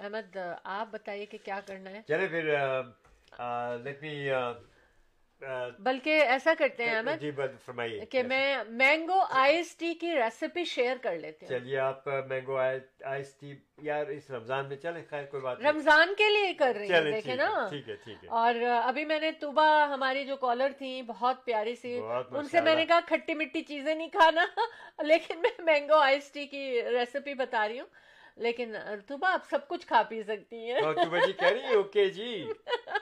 [0.01, 0.37] احمد
[0.79, 2.55] آپ بتائیے کہ کیا کرنا ہے چلے پھر
[5.85, 7.31] بلکہ ایسا کرتے ہیں احمد جی،
[8.09, 8.41] کہ میں
[8.79, 12.57] مینگو آئس ٹی کی ریسیپی شیئر کر لیتے چلیے آپ مینگو
[13.03, 13.53] آئس ٹی
[13.87, 17.47] یار اس رمضان میں چلے کوئی بات رمضان کے لیے کر رہی ہیں ہے نا
[18.41, 22.75] اور ابھی میں نے توبہ ہماری جو کالر تھی بہت پیاری سی ان سے میں
[22.75, 24.45] نے کہا کھٹی مٹی چیزیں نہیں کھانا
[25.13, 27.99] لیکن میں مینگو آئس ٹی کی ریسیپی بتا رہی ہوں
[28.45, 28.75] لیکن
[29.29, 32.45] آپ سب کچھ کھا پی سکتی ہیں جی جی کہہ رہی ہے اوکے جی۔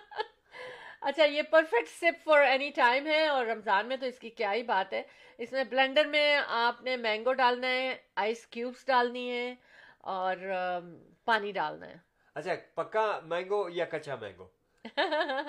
[1.01, 4.63] اچھا یہ perfect sip for any time اور رمضان میں تو اس کی کیا ہی
[4.63, 5.01] بات ہے
[5.43, 6.25] اس میں بلینڈر میں
[6.63, 9.53] آپ نے مینگو ڈالنا ہے آئس کیوبس ڈالنی ہے
[10.15, 10.91] اور um,
[11.25, 11.95] پانی ڈالنا ہے
[12.35, 14.47] اچھا پکا مینگو یا کچا مینگو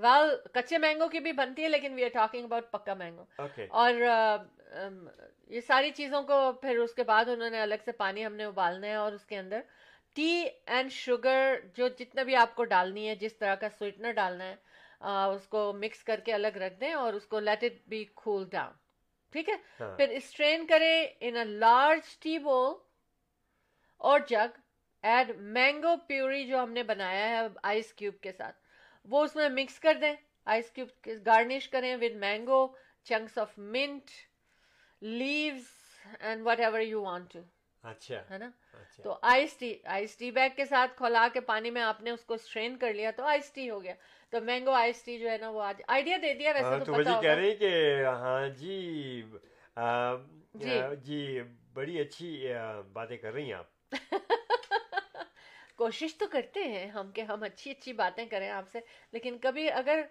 [0.00, 3.24] ویل کچے مینگو کی بھی بنتی ہے لیکن وی آر ٹاکنگ اباؤٹ پکا مینگو
[3.76, 3.92] اور
[5.48, 8.44] یہ ساری چیزوں کو پھر اس کے بعد انہوں نے الگ سے پانی ہم نے
[8.44, 9.60] ابالنا ہے اور اس کے اندر
[10.14, 10.30] ٹی
[10.66, 14.54] اینڈ شوگر جو جتنا بھی آپ کو ڈالنی ہے جس طرح کا سویٹنر ڈالنا ہے
[15.34, 18.48] اس کو مکس کر کے الگ رکھ دیں اور اس کو let it be cool
[18.50, 18.72] down
[19.32, 20.90] ٹھیک ہے ہاں۔ پھر اسٹرین کرے
[21.28, 22.74] ان اے لارج ٹی بول
[24.10, 24.58] اور جگ
[25.12, 28.56] ایڈ مینگو پیوری جو ہم نے بنایا ہے آئس کیوب کے ساتھ
[29.10, 30.12] وہ اس میں مکس کر دیں
[30.54, 32.66] آئس کیوب گارنش کریں with mango
[33.08, 34.10] chunks of mint
[35.04, 35.70] leaves
[36.20, 37.40] and whatever you want to
[37.88, 38.50] اچھا ہے نا
[38.80, 42.10] اچھا۔ تو ice tea ice tea bag کے ساتھ کھولا کے پانی میں آپ نے
[42.10, 43.94] اس کو اسٹرین کر لیا تو آئس ٹی ہو گیا
[44.30, 47.16] تو مینگو آئس ٹی جو ہے نا وہ آئیڈیا دے دیا ویسے ہاں، تو پتا
[47.16, 47.72] ہوگا کہ
[48.04, 48.80] ہاں جی
[50.60, 51.40] جی۔, جی
[51.74, 52.46] بڑی اچھی
[52.92, 53.70] باتیں کر رہی ہیں آپ
[55.82, 58.80] کوشش تو کرتے ہیں ہم کہ ہم اچھی اچھی باتیں کریں آپ سے
[59.12, 60.02] لیکن کبھی اگر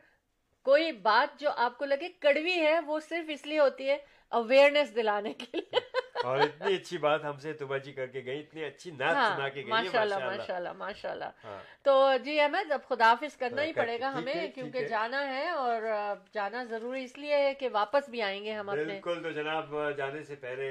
[0.70, 3.96] کوئی بات جو آپ کو لگے کڑوی ہے وہ صرف اس لیے ہوتی ہے
[4.40, 5.80] اویئرنیس دلانے کے لیے
[6.30, 9.38] اور اتنی اچھی بات ہم سے تبا جی کر کے گئی اتنی اچھی ماشاء ہاں،
[9.38, 11.94] ماشاء ماشاء اللہ اللہ اللہ ہاں۔ تو
[12.26, 15.88] جی احمد اب خدا حافظ کرنا ہی پڑے گا ہمیں کیونکہ جانا ہے اور
[16.34, 20.22] جانا ضروری اس لیے ہے کہ واپس بھی آئیں گے اپنے بالکل تو جناب جانے
[20.32, 20.70] سے پہلے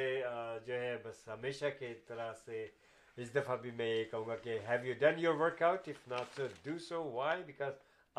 [0.66, 2.62] جو ہے بس ہمیشہ کے طرح سے
[3.22, 5.34] اس دفعہ بھی میں یہ کہوں گا کہ have you done your
[5.68, 7.74] workout if not so do so why because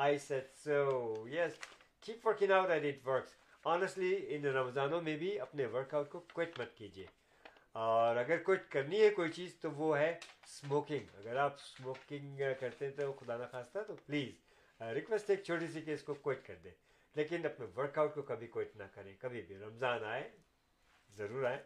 [0.06, 1.58] I said so yes
[2.06, 3.36] keep working out and it works
[3.74, 7.06] honestly ان رمضانوں میں بھی اپنے ورک آؤٹ کو کوئٹ مت کیجیے
[7.88, 10.12] اور اگر کوئٹ کرنی ہے کوئی چیز تو وہ ہے
[10.44, 15.82] اسموکنگ اگر آپ اسموکنگ کرتے ہیں تو خدا نخواستہ تو پلیز ریکویسٹ ایک چھوٹی سی
[15.82, 16.72] کہ اس کو کوئٹ کر دیں
[17.16, 20.30] لیکن اپنے ورک آؤٹ کو کبھی کوئٹ نہ کریں کبھی بھی رمضان آئے
[21.18, 21.58] ضرور آئے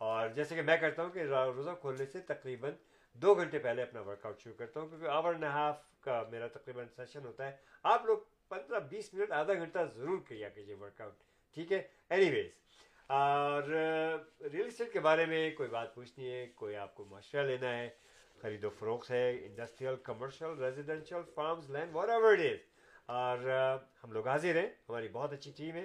[0.00, 1.22] اور جیسے کہ میں کرتا ہوں کہ
[1.56, 2.74] روزہ کھولنے سے تقریباً
[3.22, 6.46] دو گھنٹے پہلے اپنا ورک آؤٹ شروع کرتا ہوں کیونکہ آور اینڈ ہاف کا میرا
[6.52, 7.56] تقریباً سیشن ہوتا ہے
[7.92, 8.18] آپ لوگ
[8.48, 11.22] پندرہ بیس منٹ آدھا گھنٹہ ضرور کیا کیجیے ورک آؤٹ
[11.54, 11.82] ٹھیک ہے
[12.16, 12.50] اینی ویز
[13.18, 13.62] اور
[14.52, 17.88] ریئل اسٹیٹ کے بارے میں کوئی بات پوچھنی ہے کوئی آپ کو معاشرہ لینا ہے
[18.42, 22.58] خرید و فروخت ہے industrial commercial residential farms land whatever these
[23.18, 23.48] اور
[24.04, 25.84] ہم لوگ حاضر ہیں ہماری بہت اچھی ٹیم ہے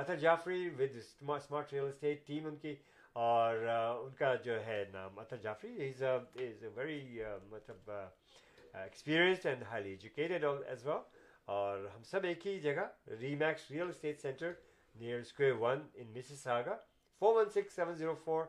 [0.00, 0.96] Athar Jafri with
[1.36, 2.74] smart real estate team ان کی
[3.20, 6.02] اور ان کا جو ہے نام اطر از
[6.38, 11.20] اے ویری مطلب experience and highly educated as well
[11.54, 12.86] اور ہم سب ایک ہی جگہ
[13.20, 14.52] ری Max real estate centre
[15.00, 16.76] near square one in Mississauga
[17.18, 18.44] four one six seven zero four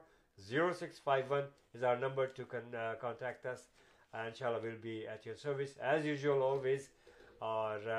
[0.50, 3.68] zero six five one is our number to contact us
[4.14, 6.90] ان شاء اللہ will be at your service as usual always
[7.52, 7.92] اور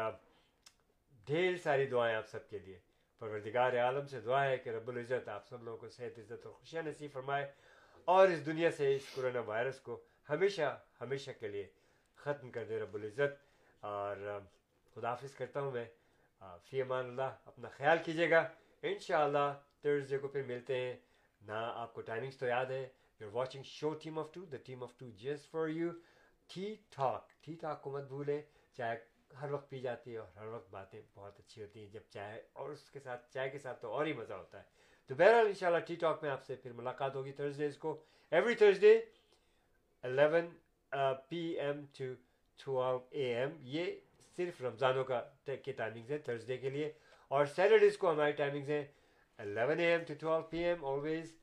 [1.27, 2.79] ڈھیر ساری دعائیں آپ سب کے لیے
[3.21, 6.55] پروردگار عالم سے دعا ہے کہ رب العزت آپ سب لوگوں کو صحت عزت اور
[6.55, 7.47] خوشیاں نصیب فرمائے
[8.15, 10.01] اور اس دنیا سے اس کرونا وائرس کو
[10.31, 11.67] ہمیشہ ہمیشہ کے لیے
[12.25, 13.45] ختم کر دے رب العزت
[13.91, 14.35] اور
[15.05, 15.85] حافظ کرتا ہوں میں
[16.65, 18.47] فی امان اللہ اپنا خیال کیجیے گا
[18.89, 20.95] ان شاء اللہ ٹیئرزڈے کو پھر ملتے ہیں
[21.47, 22.87] نہ آپ کو ٹائمنگس تو یاد ہے
[23.19, 25.91] team of two the team of two just for you
[26.55, 28.41] ٹھیک ٹھاک ٹھیک ٹھاک کو مت بھولیں
[28.77, 28.97] چاہے
[29.41, 32.41] ہر وقت پی جاتی ہے اور ہر وقت باتیں بہت اچھی ہوتی ہیں جب چائے
[32.63, 35.47] اور اس کے ساتھ چائے کے ساتھ تو اور ہی مزہ ہوتا ہے تو بہرحال
[35.47, 37.97] ان شاء اللہ ٹی ٹاک میں آپ سے پھر ملاقات ہوگی تھرز ڈیز کو
[38.37, 38.95] every day
[40.11, 40.49] eleven
[41.29, 42.13] P M to
[42.65, 42.81] two
[43.11, 43.91] A M یہ
[44.37, 46.91] صرف رمضانوں کا ٹائمنگز ہیں ڈے کے لیے
[47.37, 48.85] اور سیٹرڈیز کو ہماری ٹائمنگز ہیں
[49.45, 51.35] eleven A M to two P M always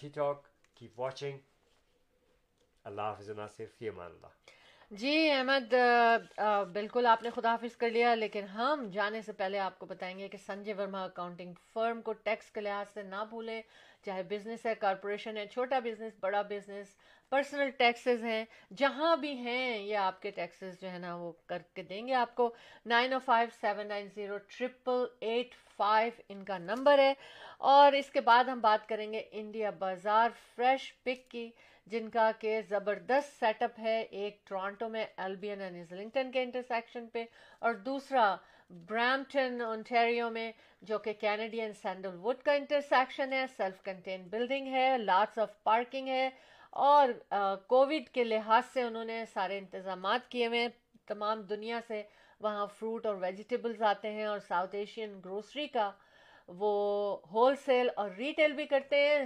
[0.00, 0.46] T Talk
[0.76, 1.38] keep watching
[2.90, 4.52] اللہ حافظ ناصر فی امان اللہ
[4.98, 5.70] جی احمد
[6.72, 10.18] بالکل آپ نے خدا حافظ کر لیا لیکن ہم جانے سے پہلے آپ کو بتائیں
[10.18, 13.60] گے کہ سنجے ورما اکاؤنٹنگ فرم کو ٹیکس کے لحاظ سے نہ بھولیں
[14.06, 16.94] چاہے بزنس ہے کارپوریشن ہے چھوٹا بزنس بڑا بزنس
[17.30, 18.44] پرسنل ٹیکسز ہیں
[18.78, 22.14] جہاں بھی ہیں یہ آپ کے ٹیکسز جو ہے نا وہ کر کے دیں گے
[22.14, 22.52] آپ کو
[22.94, 27.12] nine O five seven nine zero triple eight five ان کا نمبر ہے
[27.74, 31.48] اور اس کے بعد ہم بات کریں گے انڈیا بازار فریش پک کی
[31.92, 37.06] جن کا کہ زبردست سیٹ اپ ہے ایک ٹورانٹو میں البین اینڈ ایزلنگٹن کے انٹرسیکشن
[37.12, 37.24] پہ
[37.66, 38.34] اور دوسرا
[38.88, 40.50] برامپٹن اونٹیریو میں
[40.88, 46.08] جو کہ کینیڈین سینڈل وڈ کا انٹرسیکشن ہے سیلف کنٹین بلڈنگ ہے لاٹس آف پارکنگ
[46.08, 46.28] ہے
[46.88, 47.08] اور
[47.68, 50.66] کووڈ کے لحاظ سے انہوں نے سارے انتظامات کیے ہوئے
[51.08, 52.02] تمام دنیا سے
[52.40, 55.90] وہاں فروٹ اور ویجیٹیبلز آتے ہیں اور ساؤتھ ایشین گروسری کا
[56.58, 56.72] وہ
[57.32, 59.24] ہول سیل اور ریٹیل بھی کرتے ہیں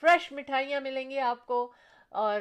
[0.00, 1.70] فریش مٹھائیاں ملیں گی آپ کو
[2.18, 2.40] اور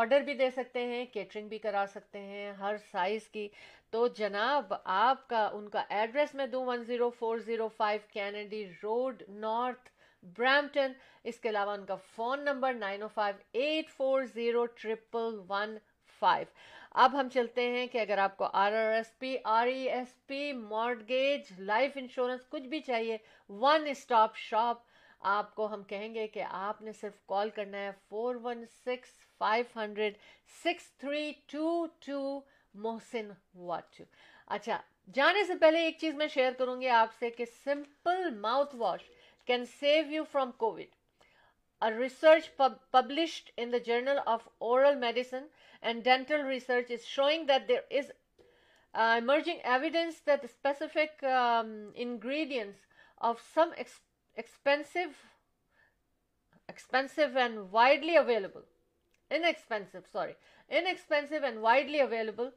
[0.00, 3.48] آرڈر بھی دے سکتے ہیں کیٹرنگ بھی کرا سکتے ہیں ہر سائز کی
[3.90, 8.64] تو جناب آپ کا ان کا ایڈریس میں دوں one zero four zero five Kennedy
[8.82, 9.90] Road North
[10.38, 10.92] Brampton
[11.28, 15.76] اس کے علاوہ ان کا phone number nine O five eight four zero triple one
[16.18, 16.46] five
[17.04, 20.14] اب ہم چلتے ہیں کہ اگر آپ کو R R S P R E S
[20.26, 23.16] P mortgage life insurance کچھ بھی چاہیے
[23.64, 24.88] ون اسٹاپ شاپ
[25.32, 29.08] آپ کو ہم کہیں گے کہ آپ نے صرف کال کرنا ہے four one six
[29.38, 30.16] five hundred
[30.62, 32.20] six three two two
[32.84, 33.30] Mohsin
[33.66, 34.04] واچو
[34.54, 34.80] اچھا
[35.14, 38.30] جانے سے پہلے ایک چیز میں شیئر کروں گی آپ سے کہ simple
[38.78, 39.00] mouthwash
[39.46, 45.46] can save you from COVID research published in the journal of oral medicine
[45.80, 48.10] and dental research is showing that there is
[49.14, 52.86] emerging evidence that specific ingredients
[53.32, 53.98] of some ex
[54.40, 55.00] expensive
[56.72, 58.62] expensive and widely available
[59.50, 60.32] inexpensive sorry
[60.92, 62.48] inexpensive and widely available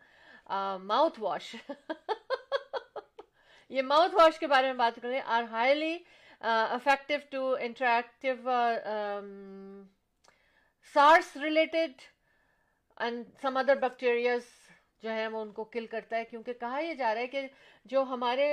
[1.23, 1.55] mouthwash
[3.75, 5.97] یہ mouthwash کے بارے میں بات کریں are highly
[6.79, 8.33] effective to interactive
[10.93, 12.01] SARS related
[13.05, 14.51] and some other bacterias
[15.03, 17.47] جو ہے وہ ان کو کل کرتا ہے کیونکہ کہا یہ جا رہا ہے کہ
[17.93, 18.45] جو ہمارے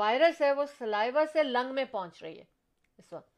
[0.00, 2.44] وائرس ہے وہ سلائیوا سے لنگ میں پہنچ رہی ہے
[2.98, 3.30] اس وقت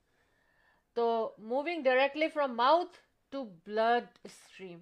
[0.96, 1.06] تو
[1.52, 2.96] moving directly from mouth
[3.32, 3.44] to
[4.24, 4.78] bloodstream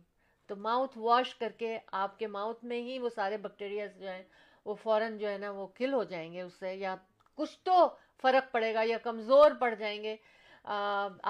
[0.49, 4.23] تو ماؤتھ واش کر کے آپ کے ماؤتھ میں ہی وہ سارے بیکٹیریاز جو ہیں
[4.65, 6.95] وہ فوراً جو ہے نا وہ کل ہو جائیں گے اس سے یا
[7.41, 7.79] کچھ تو
[8.23, 10.17] فرق پڑے گا یا کمزور پڑ جائیں گے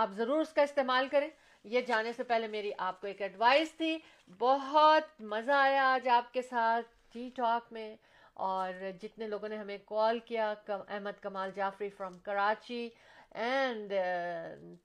[0.04, 1.28] آپ ضرور اس کا استعمال کریں
[1.70, 3.96] یہ جانے سے پہلے میری آپ کو ایک ایڈوائس تھی
[4.38, 7.94] بہت مزہ آیا آج آپ کے ساتھ ٹی ٹاک میں
[8.46, 8.72] اور
[9.02, 12.88] جتنے لوگوں نے ہمیں کال کیا Ahmad Kamal Jafri from Karachi
[13.44, 13.92] and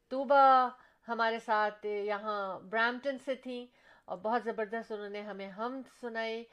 [0.10, 0.70] Tuba uh,
[1.08, 3.66] ہمارے ساتھ یہاں برامپٹن سے تھیں
[4.06, 6.44] اور بہت زبردست انہوں نے ہمیں ہم سنائی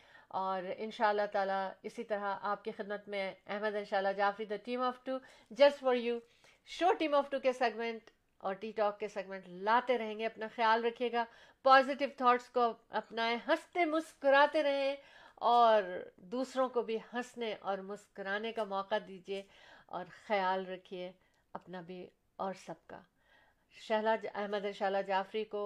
[0.42, 4.12] اور ان شاء اللہ تعالیٰ اسی طرح آپ کی خدمت میں احمد ان شاء اللہ
[4.16, 5.18] Jafri the team of two
[5.60, 6.18] just for you
[6.78, 8.10] show team of two کے سیگمنٹ
[8.46, 11.24] اور ٹی ٹاک کے سیگمنٹ لاتے رہیں گے اپنا خیال رکھیے گا
[11.64, 12.64] پازیٹیو تھاٹس کو
[13.00, 14.96] اپنائیں ہنستے مسکراتے رہیں
[15.52, 15.82] اور
[16.32, 19.42] دوسروں کو بھی ہنسنے اور مسکرانے کا موقع دیجیے
[19.98, 21.10] اور خیال رکھیے
[21.60, 22.06] اپنا بھی
[22.46, 23.00] اور سب کا
[23.86, 25.62] شہلا احمد شہلا جعفری کو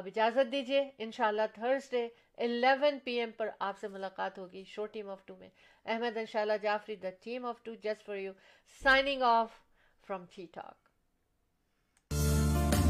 [0.00, 2.10] اب اجازت دیجیے انشاءاللہ شاء 11
[2.48, 5.48] الیون پی ایم پر آپ سے ملاقات ہوگی شو ٹیم آف ٹو میں
[5.94, 8.32] احمد انشاءاللہ Jafri the team of two just for you
[8.82, 9.58] signing off
[10.06, 10.87] from T Talk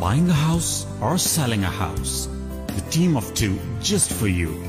[0.01, 2.29] Buying a house or selling a house?
[2.69, 4.69] The team of two just for you.